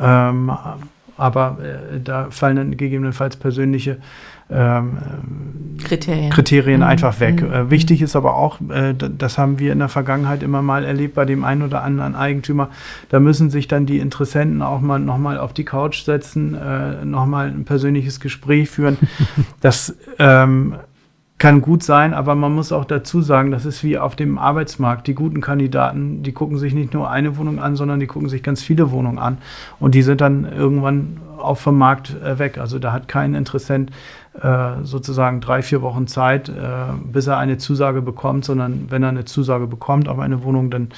Ähm, 0.00 0.52
aber 1.16 1.58
äh, 1.60 2.00
da 2.00 2.30
fallen 2.30 2.56
dann 2.56 2.76
gegebenenfalls 2.76 3.36
persönliche 3.36 3.98
ähm, 4.50 4.98
Kriterien, 5.84 6.30
Kriterien 6.30 6.80
mhm. 6.80 6.86
einfach 6.86 7.20
weg. 7.20 7.42
Mhm. 7.42 7.52
Äh, 7.52 7.70
wichtig 7.70 8.02
ist 8.02 8.16
aber 8.16 8.34
auch, 8.34 8.60
äh, 8.70 8.94
das 8.94 9.38
haben 9.38 9.58
wir 9.58 9.72
in 9.72 9.78
der 9.78 9.88
Vergangenheit 9.88 10.42
immer 10.42 10.62
mal 10.62 10.84
erlebt 10.84 11.14
bei 11.14 11.24
dem 11.24 11.44
einen 11.44 11.62
oder 11.62 11.82
anderen 11.82 12.14
Eigentümer, 12.14 12.68
da 13.08 13.20
müssen 13.20 13.50
sich 13.50 13.68
dann 13.68 13.86
die 13.86 13.98
Interessenten 13.98 14.62
auch 14.62 14.80
mal 14.80 14.98
nochmal 14.98 15.38
auf 15.38 15.52
die 15.52 15.64
Couch 15.64 16.02
setzen, 16.02 16.54
äh, 16.54 17.04
nochmal 17.04 17.48
ein 17.48 17.64
persönliches 17.64 18.20
Gespräch 18.20 18.70
führen. 18.70 18.98
das 19.60 19.96
ähm, 20.18 20.74
kann 21.38 21.62
gut 21.62 21.84
sein, 21.84 22.14
aber 22.14 22.34
man 22.34 22.52
muss 22.52 22.72
auch 22.72 22.84
dazu 22.84 23.22
sagen, 23.22 23.52
das 23.52 23.64
ist 23.64 23.84
wie 23.84 23.96
auf 23.96 24.16
dem 24.16 24.38
Arbeitsmarkt. 24.38 25.06
Die 25.06 25.14
guten 25.14 25.40
Kandidaten, 25.40 26.24
die 26.24 26.32
gucken 26.32 26.58
sich 26.58 26.74
nicht 26.74 26.94
nur 26.94 27.08
eine 27.08 27.36
Wohnung 27.36 27.60
an, 27.60 27.76
sondern 27.76 28.00
die 28.00 28.08
gucken 28.08 28.28
sich 28.28 28.42
ganz 28.42 28.60
viele 28.60 28.90
Wohnungen 28.90 29.20
an. 29.20 29.38
Und 29.78 29.94
die 29.94 30.02
sind 30.02 30.20
dann 30.20 30.50
irgendwann 30.50 31.18
auch 31.38 31.56
vom 31.56 31.78
Markt 31.78 32.16
weg. 32.20 32.58
Also 32.58 32.80
da 32.80 32.92
hat 32.92 33.06
kein 33.06 33.34
Interessent 33.34 33.92
sozusagen 34.82 35.40
drei, 35.40 35.62
vier 35.62 35.82
Wochen 35.82 36.06
Zeit, 36.06 36.48
äh, 36.48 36.52
bis 37.04 37.26
er 37.26 37.38
eine 37.38 37.58
Zusage 37.58 38.02
bekommt, 38.02 38.44
sondern 38.44 38.90
wenn 38.90 39.02
er 39.02 39.08
eine 39.08 39.24
Zusage 39.24 39.66
bekommt 39.66 40.08
auf 40.08 40.18
eine 40.18 40.42
Wohnung, 40.44 40.70
dann 40.70 40.90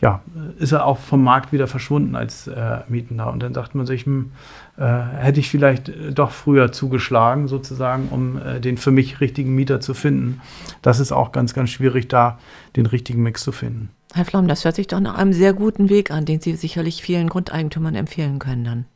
ja, 0.00 0.22
ist 0.58 0.72
er 0.72 0.84
auch 0.84 0.98
vom 0.98 1.22
Markt 1.22 1.52
wieder 1.52 1.66
verschwunden 1.66 2.16
als 2.16 2.46
äh, 2.46 2.78
Mietender. 2.88 3.32
Und 3.32 3.42
dann 3.42 3.54
sagt 3.54 3.74
man 3.74 3.86
sich, 3.86 4.06
hm, 4.06 4.32
äh, 4.76 4.82
hätte 4.82 5.40
ich 5.40 5.50
vielleicht 5.50 5.92
doch 6.12 6.30
früher 6.30 6.72
zugeschlagen, 6.72 7.48
sozusagen, 7.48 8.08
um 8.10 8.38
äh, 8.38 8.60
den 8.60 8.76
für 8.78 8.90
mich 8.90 9.20
richtigen 9.20 9.54
Mieter 9.54 9.80
zu 9.80 9.94
finden. 9.94 10.40
Das 10.82 11.00
ist 11.00 11.12
auch 11.12 11.32
ganz, 11.32 11.54
ganz 11.54 11.70
schwierig, 11.70 12.08
da 12.08 12.38
den 12.76 12.86
richtigen 12.86 13.22
Mix 13.22 13.42
zu 13.42 13.52
finden. 13.52 13.90
Herr 14.14 14.24
Flaum, 14.24 14.48
das 14.48 14.64
hört 14.64 14.76
sich 14.76 14.86
doch 14.86 15.00
nach 15.00 15.16
einem 15.18 15.32
sehr 15.32 15.52
guten 15.52 15.88
Weg 15.90 16.10
an, 16.10 16.24
den 16.24 16.40
Sie 16.40 16.54
sicherlich 16.54 17.02
vielen 17.02 17.28
Grundeigentümern 17.28 17.94
empfehlen 17.94 18.38
können 18.38 18.64
dann 18.64 18.86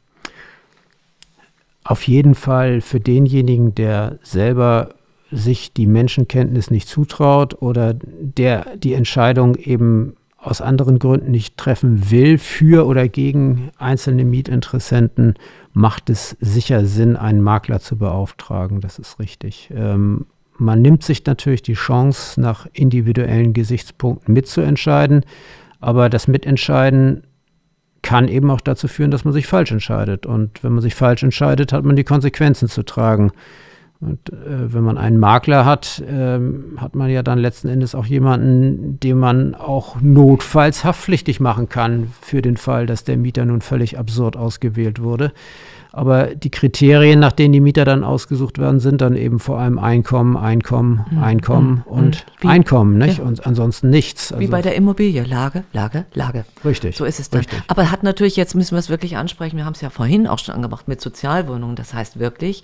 auf 1.85 2.07
jeden 2.07 2.35
Fall 2.35 2.81
für 2.81 3.01
denjenigen, 3.01 3.75
der 3.75 4.19
selber 4.23 4.91
sich 5.31 5.73
die 5.73 5.87
Menschenkenntnis 5.87 6.71
nicht 6.71 6.89
zutraut 6.89 7.63
oder 7.63 7.95
der 7.95 8.77
die 8.77 8.95
Entscheidung 8.95 9.55
eben 9.55 10.15
aus 10.43 10.61
anderen 10.61 10.99
Gründen 10.99 11.31
nicht 11.31 11.57
treffen 11.57 12.11
will, 12.11 12.39
für 12.39 12.87
oder 12.87 13.09
gegen 13.09 13.71
einzelne 13.79 14.25
Mietinteressenten, 14.25 15.35
macht 15.73 16.09
es 16.09 16.37
sicher 16.41 16.87
Sinn, 16.87 17.17
einen 17.17 17.43
Makler 17.43 17.81
zu 17.81 17.97
beauftragen. 17.97 18.81
Das 18.81 18.99
ist 18.99 19.19
richtig. 19.19 19.71
Ähm, 19.75 20.27
man 20.57 20.83
nimmt 20.83 21.03
sich 21.03 21.25
natürlich 21.27 21.63
die 21.63 21.75
Chance, 21.75 22.41
nach 22.41 22.67
individuellen 22.73 23.53
Gesichtspunkten 23.53 24.33
mitzuentscheiden, 24.33 25.25
aber 25.79 26.09
das 26.09 26.27
Mitentscheiden 26.27 27.25
kann 28.11 28.27
eben 28.27 28.51
auch 28.51 28.61
dazu 28.61 28.89
führen, 28.89 29.13
dass 29.13 29.25
man 29.25 29.33
sich 29.33 29.47
falsch 29.47 29.71
entscheidet. 29.71 30.27
Und 30.27 30.65
wenn 30.65 30.73
man 30.73 30.83
sich 30.83 30.97
falsch 30.97 31.23
entscheidet, 31.23 31.73
hat 31.73 31.85
man 31.85 31.95
die 31.95 32.03
Konsequenzen 32.03 32.67
zu 32.67 32.83
tragen. 32.83 33.31
Und 34.01 34.31
äh, 34.31 34.75
wenn 34.75 34.83
man 34.83 34.99
einen 34.99 35.17
Makler 35.17 35.65
hat, 35.65 36.01
äh, 36.01 36.41
hat 36.79 36.97
man 36.97 37.09
ja 37.09 37.23
dann 37.23 37.39
letzten 37.39 37.69
Endes 37.69 37.95
auch 37.95 38.07
jemanden, 38.07 38.99
den 38.99 39.17
man 39.17 39.55
auch 39.55 40.01
notfalls 40.01 40.85
haftpflichtig 40.85 41.39
machen 41.39 41.69
kann 41.69 42.09
für 42.21 42.43
den 42.43 42.57
Fall, 42.57 42.87
dass 42.87 43.05
der 43.05 43.17
Mieter 43.17 43.45
nun 43.45 43.61
völlig 43.61 43.97
absurd 43.97 44.37
ausgewählt 44.37 45.01
wurde. 45.01 45.31
Aber 45.93 46.35
die 46.35 46.51
Kriterien, 46.51 47.19
nach 47.19 47.33
denen 47.33 47.53
die 47.53 47.61
Mieter 47.61 47.85
dann 47.85 48.05
ausgesucht 48.05 48.59
werden, 48.59 48.81
sind 48.81 49.01
dann 49.01 49.17
eben 49.17 49.39
vor 49.39 49.59
allem 49.59 49.79
Einkommen, 49.79 50.37
Einkommen, 50.37 51.05
mhm. 51.11 51.23
Einkommen 51.23 51.85
mhm. 51.87 51.93
und 51.93 52.27
Wie, 52.41 52.49
Einkommen, 52.49 52.99
nicht? 52.99 53.19
Ja. 53.19 53.25
Und 53.25 53.47
ansonsten 53.47 53.91
nichts. 53.91 54.33
Also 54.33 54.41
Wie 54.41 54.49
bei 54.49 54.63
der 54.63 54.77
Immobilie, 54.77 55.25
Lage, 55.25 55.65
Lage, 55.73 56.07
Lage. 56.15 56.45
Richtig. 56.65 56.97
So 56.97 57.05
ist 57.05 57.19
es 57.19 57.31
dann. 57.31 57.41
Richtig. 57.41 57.63
Aber 57.69 57.91
hat 57.91 58.03
natürlich, 58.03 58.37
jetzt 58.37 58.55
müssen 58.55 58.73
wir 58.73 58.79
es 58.79 58.89
wirklich 58.89 59.17
ansprechen, 59.17 59.57
wir 59.57 59.65
haben 59.65 59.75
es 59.75 59.81
ja 59.81 59.91
vorhin 59.91 60.27
auch 60.27 60.39
schon 60.39 60.55
angemacht 60.55 60.87
mit 60.89 61.01
Sozialwohnungen. 61.01 61.77
Das 61.77 61.93
heißt 61.93 62.19
wirklich, 62.19 62.63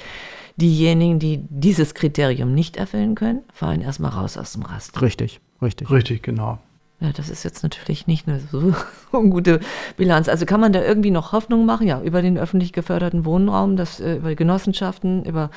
diejenigen, 0.56 1.18
die 1.18 1.40
dieses 1.50 1.94
Kriterium 1.94 2.54
nicht 2.54 2.76
erfüllen 2.76 3.14
können, 3.14 3.40
fallen 3.52 3.80
erstmal 3.80 4.12
raus 4.12 4.36
aus 4.36 4.52
dem 4.52 4.62
Raster. 4.62 5.02
Richtig, 5.02 5.40
richtig. 5.60 5.90
Richtig, 5.90 6.22
genau. 6.22 6.58
Ja, 6.98 7.08
das 7.14 7.28
ist 7.28 7.44
jetzt 7.44 7.62
natürlich 7.62 8.06
nicht 8.06 8.26
eine 8.26 8.40
so, 8.50 8.72
gute 9.12 9.60
Bilanz. 9.98 10.30
Also 10.30 10.46
kann 10.46 10.60
man 10.60 10.72
da 10.72 10.82
irgendwie 10.82 11.10
noch 11.10 11.32
Hoffnung 11.32 11.66
machen? 11.66 11.86
Ja, 11.86 12.00
über 12.00 12.22
den 12.22 12.38
öffentlich 12.38 12.72
geförderten 12.72 13.26
Wohnraum, 13.26 13.76
das, 13.76 14.00
äh, 14.00 14.16
über 14.16 14.34
Genossenschaften, 14.34 15.24
über, 15.24 15.50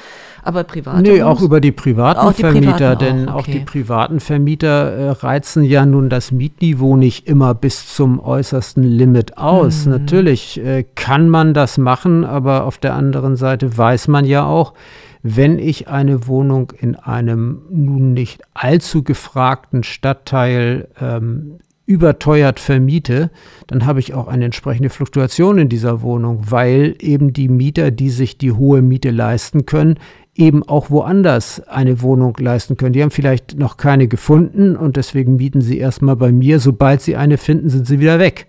aber 0.43 0.65
private. 0.65 1.02
Nee, 1.02 1.23
auch 1.23 1.41
über 1.41 1.62
die 1.62 1.71
privaten 1.71 2.19
Auch 2.19 2.34
die 2.34 2.41
Vermieter, 2.41 2.95
privaten 2.95 3.06
denn 3.06 3.30
auch, 3.30 3.36
auch 3.36 3.39
okay. 3.39 3.52
die 3.54 3.60
privaten 3.60 4.19
Vermieter 4.19 4.91
äh, 4.91 5.10
reizen 5.12 5.63
ja 5.63 5.86
nun 5.86 6.10
das 6.10 6.34
Mietniveau 6.34 6.97
nicht 6.97 7.25
immer 7.25 7.54
bis 7.54 7.95
zum 7.95 8.19
äußersten 8.19 8.84
Limit 8.84 9.38
aus. 9.38 9.86
Mhm. 9.86 9.91
Natürlich 9.91 10.60
äh, 10.60 10.84
kann 10.95 11.30
man 11.30 11.54
das 11.54 11.78
machen, 11.78 12.25
aber 12.25 12.65
auf 12.65 12.78
der 12.78 12.95
anderen 12.95 13.38
Seite 13.38 13.78
weiß 13.78 14.10
man 14.10 14.25
ja 14.25 14.43
auch, 14.43 14.73
wenn 15.21 15.60
ich 15.60 15.88
eine 15.88 16.27
Wohnung 16.27 16.71
in 16.79 16.95
einem 16.95 17.63
nun 17.69 18.13
nicht 18.13 18.41
allzu 18.53 19.03
gefragten 19.03 19.84
Stadtteil 19.84 20.88
ähm, 20.99 21.60
überteuert 21.86 22.60
vermiete, 22.60 23.32
dann 23.65 23.86
habe 23.86 23.99
ich 23.99 24.13
auch 24.13 24.27
eine 24.27 24.45
entsprechende 24.45 24.91
Fluktuation 24.91 25.58
in 25.58 25.69
dieser 25.69 26.01
Wohnung, 26.03 26.43
weil 26.51 26.95
eben 26.99 27.34
die 27.34 27.49
Mieter, 27.49 27.89
die 27.89 28.12
sich 28.12 28.38
die 28.38 28.51
hohe 28.51 28.84
Miete 28.84 29.10
leisten 29.10 29.65
können, 29.65 29.97
eben 30.36 30.63
auch 30.63 30.89
woanders 30.89 31.67
eine 31.67 32.01
Wohnung 32.01 32.38
leisten 32.39 32.77
können. 32.77 32.93
Die 32.93 33.01
haben 33.01 33.12
vielleicht 33.12 33.58
noch 33.58 33.75
keine 33.75 34.08
gefunden 34.08 34.75
und 34.75 34.95
deswegen 34.95 35.36
mieten 35.36 35.62
sie 35.62 35.79
erstmal 35.79 36.15
bei 36.15 36.32
mir. 36.32 36.60
Sobald 36.60 37.01
sie 37.01 37.15
eine 37.15 37.38
finden, 37.38 37.69
sind 37.69 37.88
sie 37.88 37.99
wieder 37.99 38.19
weg. 38.19 38.47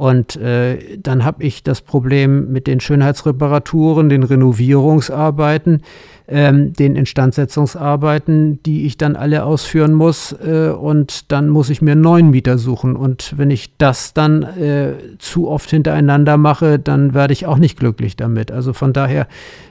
Und 0.00 0.36
äh, 0.36 0.96
dann 0.96 1.26
habe 1.26 1.44
ich 1.44 1.62
das 1.62 1.82
Problem 1.82 2.50
mit 2.50 2.66
den 2.66 2.80
Schönheitsreparaturen, 2.80 4.08
den 4.08 4.22
Renovierungsarbeiten, 4.22 5.82
ähm, 6.26 6.72
den 6.72 6.96
Instandsetzungsarbeiten, 6.96 8.62
die 8.62 8.86
ich 8.86 8.96
dann 8.96 9.14
alle 9.14 9.44
ausführen 9.44 9.92
muss. 9.92 10.32
Äh, 10.32 10.70
und 10.70 11.30
dann 11.30 11.50
muss 11.50 11.68
ich 11.68 11.82
mir 11.82 11.92
einen 11.92 12.00
neuen 12.00 12.30
Mieter 12.30 12.56
suchen. 12.56 12.96
Und 12.96 13.34
wenn 13.36 13.50
ich 13.50 13.76
das 13.76 14.14
dann 14.14 14.42
äh, 14.42 14.94
zu 15.18 15.48
oft 15.48 15.68
hintereinander 15.68 16.38
mache, 16.38 16.78
dann 16.78 17.12
werde 17.12 17.34
ich 17.34 17.44
auch 17.44 17.58
nicht 17.58 17.78
glücklich 17.78 18.16
damit. 18.16 18.50
Also 18.50 18.72
von 18.72 18.94
daher 18.94 19.26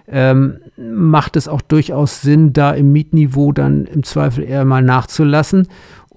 ähm, 0.07 0.57
macht 0.77 1.37
es 1.37 1.47
auch 1.47 1.61
durchaus 1.61 2.21
Sinn, 2.21 2.53
da 2.53 2.69
im 2.73 2.91
Mietniveau 2.91 3.51
dann 3.51 3.85
im 3.85 4.03
Zweifel 4.03 4.43
eher 4.43 4.63
mal 4.63 4.83
nachzulassen 4.83 5.67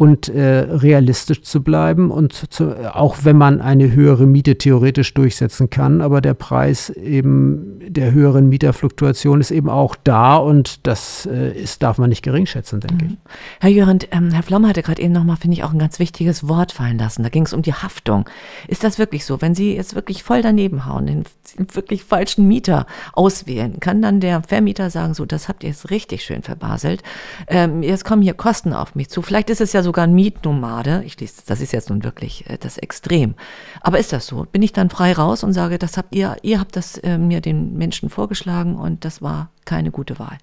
und 0.03 0.29
äh, 0.29 0.43
realistisch 0.43 1.43
zu 1.43 1.63
bleiben 1.63 2.11
und 2.11 2.53
zu, 2.53 2.75
auch 2.93 3.19
wenn 3.23 3.37
man 3.37 3.61
eine 3.61 3.93
höhere 3.93 4.27
Miete 4.27 4.59
theoretisch 4.59 5.15
durchsetzen 5.15 5.71
kann, 5.71 6.01
aber 6.01 6.21
der 6.21 6.35
Preis 6.35 6.91
eben 6.91 7.79
der 7.87 8.11
höheren 8.11 8.49
Mieterfluktuation 8.49 9.41
ist 9.41 9.53
eben 9.53 9.71
auch 9.71 9.95
da 10.03 10.39
und 10.39 10.89
das 10.89 11.27
äh, 11.27 11.53
ist, 11.57 11.85
darf 11.85 11.99
man 11.99 12.09
nicht 12.09 12.25
gering 12.25 12.47
schätzen, 12.47 12.81
denke 12.81 13.05
ich. 13.05 13.17
Herr 13.61 13.71
Jörend, 13.71 14.09
ähm, 14.11 14.33
Herr 14.33 14.43
Flomm 14.43 14.67
hatte 14.67 14.83
gerade 14.83 15.01
eben 15.01 15.13
nochmal, 15.13 15.37
finde 15.37 15.57
ich, 15.57 15.63
auch 15.63 15.73
ein 15.73 15.79
ganz 15.79 16.01
wichtiges 16.01 16.49
Wort 16.49 16.73
fallen 16.73 16.99
lassen. 16.99 17.23
Da 17.23 17.29
ging 17.29 17.45
es 17.45 17.53
um 17.53 17.63
die 17.63 17.75
Haftung. 17.75 18.29
Ist 18.67 18.83
das 18.83 18.99
wirklich 18.99 19.25
so? 19.25 19.41
Wenn 19.41 19.55
Sie 19.55 19.77
jetzt 19.77 19.95
wirklich 19.95 20.25
voll 20.25 20.43
daneben 20.43 20.85
hauen, 20.85 21.07
den, 21.07 21.25
den 21.57 21.73
wirklich 21.77 22.03
falschen 22.03 22.49
Mieter 22.49 22.87
auswählen, 23.13 23.79
kann 23.79 24.03
dann 24.03 24.19
der 24.19 24.43
Vermieter 24.43 24.91
sagen, 24.91 25.15
so, 25.15 25.27
das 25.27 25.49
habt 25.49 25.63
ihr 25.63 25.69
jetzt 25.69 25.91
richtig 25.91 26.25
schön 26.25 26.43
verbaselt. 26.43 27.05
Ähm, 27.47 27.85
jetzt 27.85 28.05
kommen 28.05 28.23
hier 28.23 28.35
Kosten 28.35 28.73
auf 28.73 28.97
mich 28.97 29.09
zu. 29.09 29.23
Vielleicht 29.23 29.49
ist 29.49 29.61
es 29.61 29.73
ja 29.73 29.85
sogar 29.93 30.05
ein 30.07 30.15
Mietnomade. 30.15 31.03
Ich 31.05 31.21
lese, 31.21 31.43
das 31.47 31.61
ist 31.61 31.73
jetzt 31.73 31.91
nun 31.91 32.03
wirklich 32.03 32.49
äh, 32.49 32.57
das 32.57 32.79
Extrem. 32.79 33.35
Aber 33.83 33.99
ist 33.99 34.11
das 34.11 34.27
so? 34.27 34.47
Bin 34.51 34.63
ich 34.63 34.73
dann 34.73 34.89
frei 34.89 35.13
raus 35.13 35.45
und 35.45 35.53
sage, 35.53 35.79
das 35.79 35.99
habt 35.99 36.15
ihr, 36.15 36.37
ihr 36.41 36.59
habt 36.59 36.77
das 36.77 36.97
äh, 36.97 37.19
mir 37.19 37.43
den 37.43 37.75
Menschen 37.77 38.09
vorgeschlagen 38.09 38.77
und 38.77 39.05
das 39.05 39.21
war 39.21 39.51
keine 39.67 39.91
gute 39.91 40.19
Wahl. 40.19 40.39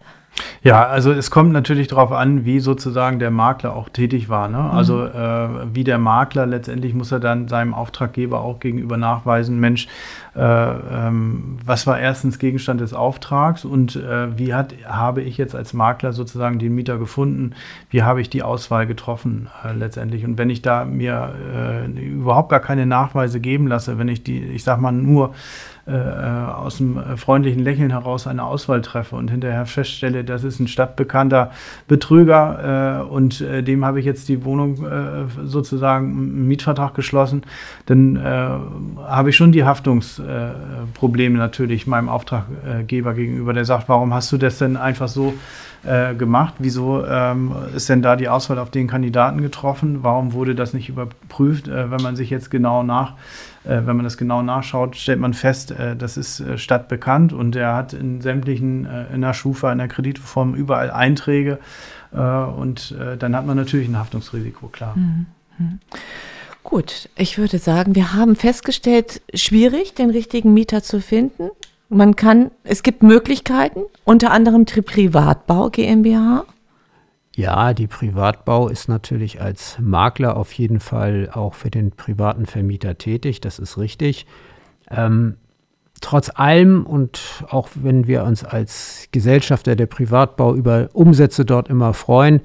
Ja, 0.61 0.85
also 0.87 1.11
es 1.11 1.31
kommt 1.31 1.53
natürlich 1.53 1.87
darauf 1.87 2.11
an, 2.11 2.43
wie 2.45 2.59
sozusagen 2.59 3.19
der 3.19 3.31
Makler 3.31 3.75
auch 3.75 3.89
tätig 3.89 4.29
war. 4.29 4.49
Ne? 4.49 4.59
Also 4.59 5.05
äh, 5.05 5.49
wie 5.73 5.83
der 5.83 5.97
Makler 5.97 6.45
letztendlich 6.45 6.93
muss 6.93 7.11
er 7.11 7.19
dann 7.19 7.47
seinem 7.47 7.73
Auftraggeber 7.73 8.41
auch 8.41 8.59
gegenüber 8.59 8.97
nachweisen, 8.97 9.59
Mensch, 9.59 9.87
äh, 10.35 10.41
ähm, 10.41 11.57
was 11.65 11.87
war 11.87 11.99
erstens 11.99 12.39
Gegenstand 12.39 12.81
des 12.81 12.93
Auftrags 12.93 13.65
und 13.65 13.95
äh, 13.95 14.37
wie 14.37 14.53
hat, 14.53 14.73
habe 14.85 15.21
ich 15.21 15.37
jetzt 15.37 15.55
als 15.55 15.73
Makler 15.73 16.13
sozusagen 16.13 16.59
den 16.59 16.75
Mieter 16.75 16.97
gefunden, 16.97 17.53
wie 17.89 18.03
habe 18.03 18.21
ich 18.21 18.29
die 18.29 18.43
Auswahl 18.43 18.85
getroffen 18.85 19.49
äh, 19.63 19.73
letztendlich. 19.73 20.25
Und 20.25 20.37
wenn 20.37 20.49
ich 20.49 20.61
da 20.61 20.85
mir 20.85 21.33
äh, 21.55 22.01
überhaupt 22.01 22.49
gar 22.49 22.59
keine 22.59 22.85
Nachweise 22.85 23.39
geben 23.39 23.67
lasse, 23.67 23.97
wenn 23.97 24.09
ich 24.09 24.23
die, 24.23 24.41
ich 24.43 24.63
sag 24.63 24.79
mal, 24.79 24.91
nur 24.91 25.33
äh, 25.89 26.51
aus 26.51 26.77
dem 26.77 26.97
äh, 26.97 27.17
freundlichen 27.17 27.63
Lächeln 27.63 27.91
heraus 27.91 28.27
eine 28.27 28.43
Auswahl 28.43 28.81
treffe 28.81 29.15
und 29.15 29.29
hinterher 29.31 29.65
feststelle, 29.65 30.23
das 30.23 30.43
ist 30.43 30.59
ein 30.59 30.67
stadtbekannter 30.67 31.51
Betrüger 31.87 33.01
äh, 33.01 33.11
und 33.11 33.41
äh, 33.41 33.63
dem 33.63 33.83
habe 33.83 33.99
ich 33.99 34.05
jetzt 34.05 34.29
die 34.29 34.45
Wohnung 34.45 34.85
äh, 34.85 35.25
sozusagen 35.43 36.11
einen 36.11 36.47
Mietvertrag 36.47 36.93
geschlossen, 36.93 37.43
dann 37.85 38.15
äh, 38.15 38.19
habe 39.07 39.29
ich 39.29 39.35
schon 39.35 39.51
die 39.51 39.63
Haftungsprobleme 39.63 41.37
natürlich 41.37 41.87
meinem 41.87 42.09
Auftraggeber 42.09 43.13
gegenüber, 43.13 43.53
der 43.53 43.65
sagt, 43.65 43.89
warum 43.89 44.13
hast 44.13 44.31
du 44.31 44.37
das 44.37 44.57
denn 44.59 44.77
einfach 44.77 45.07
so 45.07 45.33
äh, 45.83 46.13
gemacht? 46.13 46.55
Wieso 46.59 47.05
ähm, 47.05 47.53
ist 47.75 47.89
denn 47.89 48.01
da 48.01 48.15
die 48.15 48.27
Auswahl 48.27 48.59
auf 48.59 48.69
den 48.69 48.87
Kandidaten 48.87 49.41
getroffen? 49.41 49.99
Warum 50.01 50.33
wurde 50.33 50.55
das 50.55 50.73
nicht 50.73 50.89
überprüft? 50.89 51.67
Äh, 51.67 51.91
wenn 51.91 52.01
man 52.01 52.15
sich 52.15 52.29
jetzt 52.29 52.51
genau 52.51 52.83
nach, 52.83 53.13
äh, 53.13 53.58
wenn 53.63 53.95
man 53.95 54.03
das 54.03 54.17
genau 54.17 54.41
nachschaut, 54.41 54.95
stellt 54.95 55.19
man 55.19 55.33
fest, 55.33 55.71
äh, 55.71 55.95
das 55.95 56.17
ist 56.17 56.39
äh, 56.39 56.57
stadtbekannt 56.57 57.33
und 57.33 57.55
er 57.55 57.75
hat 57.75 57.93
in 57.93 58.21
sämtlichen, 58.21 58.85
äh, 58.85 59.13
in 59.13 59.21
der 59.21 59.33
Schufa, 59.33 59.71
in 59.71 59.77
der 59.77 59.87
Kreditreform 59.87 60.55
überall 60.55 60.91
Einträge 60.91 61.59
äh, 62.13 62.19
und 62.19 62.95
äh, 62.99 63.17
dann 63.17 63.35
hat 63.35 63.45
man 63.45 63.57
natürlich 63.57 63.87
ein 63.87 63.97
Haftungsrisiko, 63.97 64.67
klar. 64.67 64.95
Gut, 66.63 67.09
ich 67.15 67.37
würde 67.37 67.57
sagen, 67.57 67.95
wir 67.95 68.13
haben 68.13 68.35
festgestellt, 68.35 69.21
schwierig, 69.33 69.93
den 69.93 70.09
richtigen 70.09 70.53
Mieter 70.53 70.83
zu 70.83 71.01
finden. 71.01 71.49
Man 71.89 72.15
kann, 72.15 72.51
es 72.63 72.83
gibt 72.83 73.01
Möglichkeiten, 73.01 73.81
unter 74.03 74.31
anderem 74.31 74.65
Privatbau 74.65 75.69
GmbH. 75.69 76.45
Ja, 77.39 77.73
die 77.73 77.87
Privatbau 77.87 78.67
ist 78.67 78.89
natürlich 78.89 79.39
als 79.39 79.77
Makler 79.79 80.35
auf 80.35 80.51
jeden 80.51 80.81
Fall 80.81 81.29
auch 81.31 81.53
für 81.53 81.71
den 81.71 81.91
privaten 81.91 82.45
Vermieter 82.45 82.97
tätig, 82.97 83.39
das 83.39 83.59
ist 83.59 83.77
richtig. 83.77 84.25
Ähm, 84.91 85.37
trotz 86.01 86.29
allem 86.35 86.85
und 86.85 87.45
auch 87.47 87.69
wenn 87.75 88.07
wir 88.07 88.25
uns 88.25 88.43
als 88.43 89.07
Gesellschafter 89.13 89.77
der 89.77 89.85
Privatbau 89.85 90.53
über 90.53 90.89
Umsätze 90.91 91.45
dort 91.45 91.69
immer 91.69 91.93
freuen, 91.93 92.41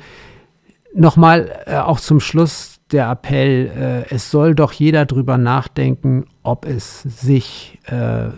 nochmal 0.95 1.51
äh, 1.67 1.75
auch 1.79 1.99
zum 1.99 2.21
Schluss 2.21 2.79
der 2.93 3.11
Appell, 3.11 4.05
äh, 4.11 4.15
es 4.15 4.31
soll 4.31 4.55
doch 4.55 4.73
jeder 4.73 5.07
drüber 5.07 5.39
nachdenken, 5.39 6.27
ob 6.45 6.67
es 6.67 7.03
sich, 7.03 7.81
äh, 7.87 8.29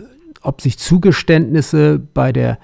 ob 0.41 0.61
sich 0.61 0.79
Zugeständnisse 0.79 1.99
bei 1.99 2.31
der 2.31 2.57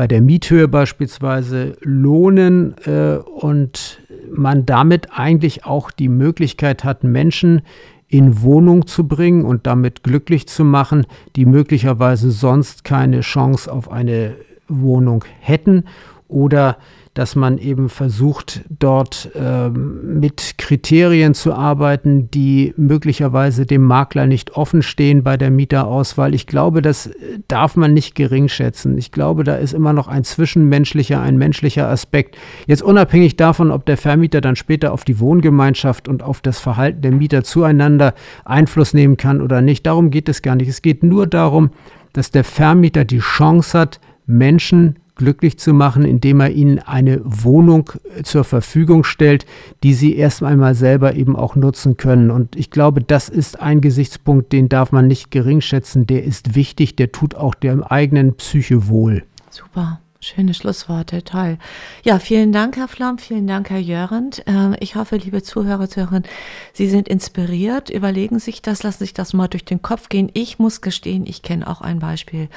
bei 0.00 0.08
der 0.08 0.22
Miethöhe 0.22 0.66
beispielsweise 0.66 1.76
lohnen 1.82 2.74
äh, 2.86 3.16
und 3.16 4.00
man 4.32 4.64
damit 4.64 5.08
eigentlich 5.12 5.66
auch 5.66 5.90
die 5.90 6.08
Möglichkeit 6.08 6.84
hat, 6.84 7.04
Menschen 7.04 7.60
in 8.08 8.40
Wohnung 8.40 8.86
zu 8.86 9.06
bringen 9.06 9.44
und 9.44 9.66
damit 9.66 10.02
glücklich 10.02 10.48
zu 10.48 10.64
machen, 10.64 11.04
die 11.36 11.44
möglicherweise 11.44 12.30
sonst 12.30 12.82
keine 12.82 13.20
Chance 13.20 13.70
auf 13.70 13.92
eine 13.92 14.36
Wohnung 14.68 15.22
hätten 15.38 15.84
oder 16.28 16.78
dass 17.14 17.34
man 17.34 17.58
eben 17.58 17.88
versucht, 17.88 18.62
dort 18.70 19.30
ähm, 19.34 20.20
mit 20.20 20.54
Kriterien 20.58 21.34
zu 21.34 21.52
arbeiten, 21.52 22.30
die 22.30 22.72
möglicherweise 22.76 23.66
dem 23.66 23.82
Makler 23.82 24.26
nicht 24.26 24.52
offen 24.52 24.82
stehen 24.82 25.24
bei 25.24 25.36
der 25.36 25.50
Mieterauswahl. 25.50 26.34
Ich 26.34 26.46
glaube, 26.46 26.82
das 26.82 27.08
äh, 27.08 27.40
darf 27.48 27.74
man 27.74 27.94
nicht 27.94 28.14
gering 28.14 28.46
schätzen. 28.46 28.96
Ich 28.96 29.10
glaube, 29.10 29.42
da 29.42 29.56
ist 29.56 29.74
immer 29.74 29.92
noch 29.92 30.06
ein 30.06 30.22
zwischenmenschlicher, 30.22 31.20
ein 31.20 31.36
menschlicher 31.36 31.88
Aspekt. 31.88 32.38
Jetzt 32.66 32.82
unabhängig 32.82 33.36
davon, 33.36 33.72
ob 33.72 33.86
der 33.86 33.96
Vermieter 33.96 34.40
dann 34.40 34.54
später 34.54 34.92
auf 34.92 35.02
die 35.02 35.18
Wohngemeinschaft 35.18 36.06
und 36.06 36.22
auf 36.22 36.40
das 36.40 36.60
Verhalten 36.60 37.02
der 37.02 37.12
Mieter 37.12 37.42
zueinander 37.42 38.14
Einfluss 38.44 38.94
nehmen 38.94 39.16
kann 39.16 39.40
oder 39.40 39.62
nicht. 39.62 39.84
Darum 39.84 40.10
geht 40.10 40.28
es 40.28 40.42
gar 40.42 40.54
nicht. 40.54 40.68
Es 40.68 40.80
geht 40.80 41.02
nur 41.02 41.26
darum, 41.26 41.70
dass 42.12 42.30
der 42.30 42.44
Vermieter 42.44 43.04
die 43.04 43.18
Chance 43.18 43.76
hat, 43.76 44.00
Menschen 44.26 44.96
glücklich 45.20 45.58
zu 45.58 45.74
machen, 45.74 46.02
indem 46.06 46.40
er 46.40 46.50
ihnen 46.50 46.78
eine 46.78 47.20
Wohnung 47.22 47.92
äh, 48.16 48.22
zur 48.22 48.42
Verfügung 48.42 49.04
stellt, 49.04 49.44
die 49.82 49.92
sie 49.92 50.16
erst 50.16 50.42
einmal 50.42 50.74
selber 50.74 51.14
eben 51.14 51.36
auch 51.36 51.56
nutzen 51.56 51.98
können. 51.98 52.30
Und 52.30 52.56
ich 52.56 52.70
glaube, 52.70 53.02
das 53.02 53.28
ist 53.28 53.60
ein 53.60 53.82
Gesichtspunkt, 53.82 54.50
den 54.52 54.70
darf 54.70 54.92
man 54.92 55.06
nicht 55.06 55.30
gering 55.30 55.60
schätzen. 55.60 56.06
Der 56.06 56.24
ist 56.24 56.54
wichtig, 56.54 56.96
der 56.96 57.12
tut 57.12 57.34
auch 57.34 57.54
der 57.54 57.92
eigenen 57.92 58.34
Psyche 58.34 58.88
wohl. 58.88 59.24
Super. 59.50 60.00
Schöne 60.22 60.52
Schlussworte, 60.52 61.24
toll. 61.24 61.56
Ja, 62.04 62.18
vielen 62.18 62.52
Dank, 62.52 62.76
Herr 62.76 62.88
Flamm, 62.88 63.16
vielen 63.16 63.46
Dank, 63.46 63.70
Herr 63.70 63.78
Jörend. 63.78 64.42
Ähm, 64.46 64.76
ich 64.78 64.94
hoffe, 64.94 65.16
liebe 65.16 65.42
Zuhörer, 65.42 65.88
Zuhörerinnen, 65.88 66.28
Sie 66.74 66.90
sind 66.90 67.08
inspiriert, 67.08 67.88
überlegen 67.88 68.38
sich 68.38 68.60
das, 68.60 68.82
lassen 68.82 68.98
sich 68.98 69.14
das 69.14 69.32
mal 69.32 69.48
durch 69.48 69.64
den 69.64 69.80
Kopf 69.80 70.10
gehen. 70.10 70.30
Ich 70.34 70.58
muss 70.58 70.82
gestehen, 70.82 71.24
ich 71.24 71.40
kenne 71.40 71.66
auch 71.66 71.80
ein 71.80 72.00
Beispiel, 72.00 72.50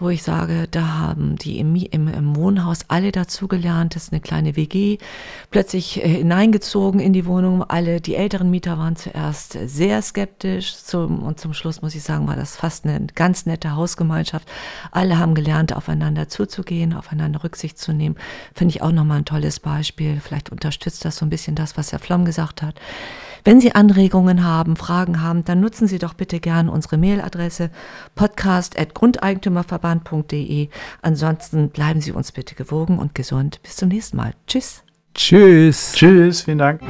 wo 0.00 0.08
ich 0.08 0.24
sage, 0.24 0.66
da 0.68 0.98
haben 0.98 1.36
die 1.36 1.60
im, 1.60 1.76
im, 1.76 2.08
im 2.08 2.34
Wohnhaus 2.34 2.80
alle 2.88 3.12
dazugelernt, 3.12 3.94
das 3.94 4.04
ist 4.04 4.12
eine 4.12 4.20
kleine 4.20 4.56
WG, 4.56 4.98
plötzlich 5.52 6.04
äh, 6.04 6.08
hineingezogen 6.08 6.98
in 6.98 7.12
die 7.12 7.24
Wohnung. 7.24 7.62
Alle, 7.62 8.00
die 8.00 8.16
älteren 8.16 8.50
Mieter 8.50 8.78
waren 8.78 8.96
zuerst 8.96 9.56
sehr 9.66 10.02
skeptisch 10.02 10.74
zum, 10.74 11.22
und 11.22 11.38
zum 11.38 11.54
Schluss 11.54 11.82
muss 11.82 11.94
ich 11.94 12.02
sagen, 12.02 12.26
war 12.26 12.34
das 12.34 12.56
fast 12.56 12.84
eine 12.84 13.06
ganz 13.14 13.46
nette 13.46 13.76
Hausgemeinschaft. 13.76 14.48
Alle 14.90 15.20
haben 15.20 15.36
gelernt, 15.36 15.72
aufeinander 15.72 16.28
zuzugehen 16.28 16.95
aufeinander 16.98 17.44
Rücksicht 17.44 17.78
zu 17.78 17.92
nehmen, 17.92 18.16
finde 18.54 18.74
ich 18.74 18.82
auch 18.82 18.92
nochmal 18.92 19.18
ein 19.18 19.24
tolles 19.24 19.60
Beispiel. 19.60 20.20
Vielleicht 20.20 20.50
unterstützt 20.50 21.04
das 21.04 21.16
so 21.16 21.26
ein 21.26 21.30
bisschen 21.30 21.54
das, 21.54 21.76
was 21.76 21.92
Herr 21.92 21.98
Flamm 21.98 22.24
gesagt 22.24 22.62
hat. 22.62 22.80
Wenn 23.44 23.60
Sie 23.60 23.74
Anregungen 23.74 24.44
haben, 24.44 24.74
Fragen 24.74 25.20
haben, 25.22 25.44
dann 25.44 25.60
nutzen 25.60 25.86
Sie 25.86 25.98
doch 25.98 26.14
bitte 26.14 26.40
gern 26.40 26.68
unsere 26.68 26.98
Mailadresse 26.98 27.70
podcast.grundeigentümerverband.de. 28.16 30.68
Ansonsten 31.00 31.70
bleiben 31.70 32.00
Sie 32.00 32.10
uns 32.10 32.32
bitte 32.32 32.56
gewogen 32.56 32.98
und 32.98 33.14
gesund. 33.14 33.62
Bis 33.62 33.76
zum 33.76 33.90
nächsten 33.90 34.16
Mal. 34.16 34.32
Tschüss. 34.48 34.82
Tschüss. 35.14 35.92
Tschüss, 35.92 36.42
vielen 36.42 36.58
Dank. 36.58 36.80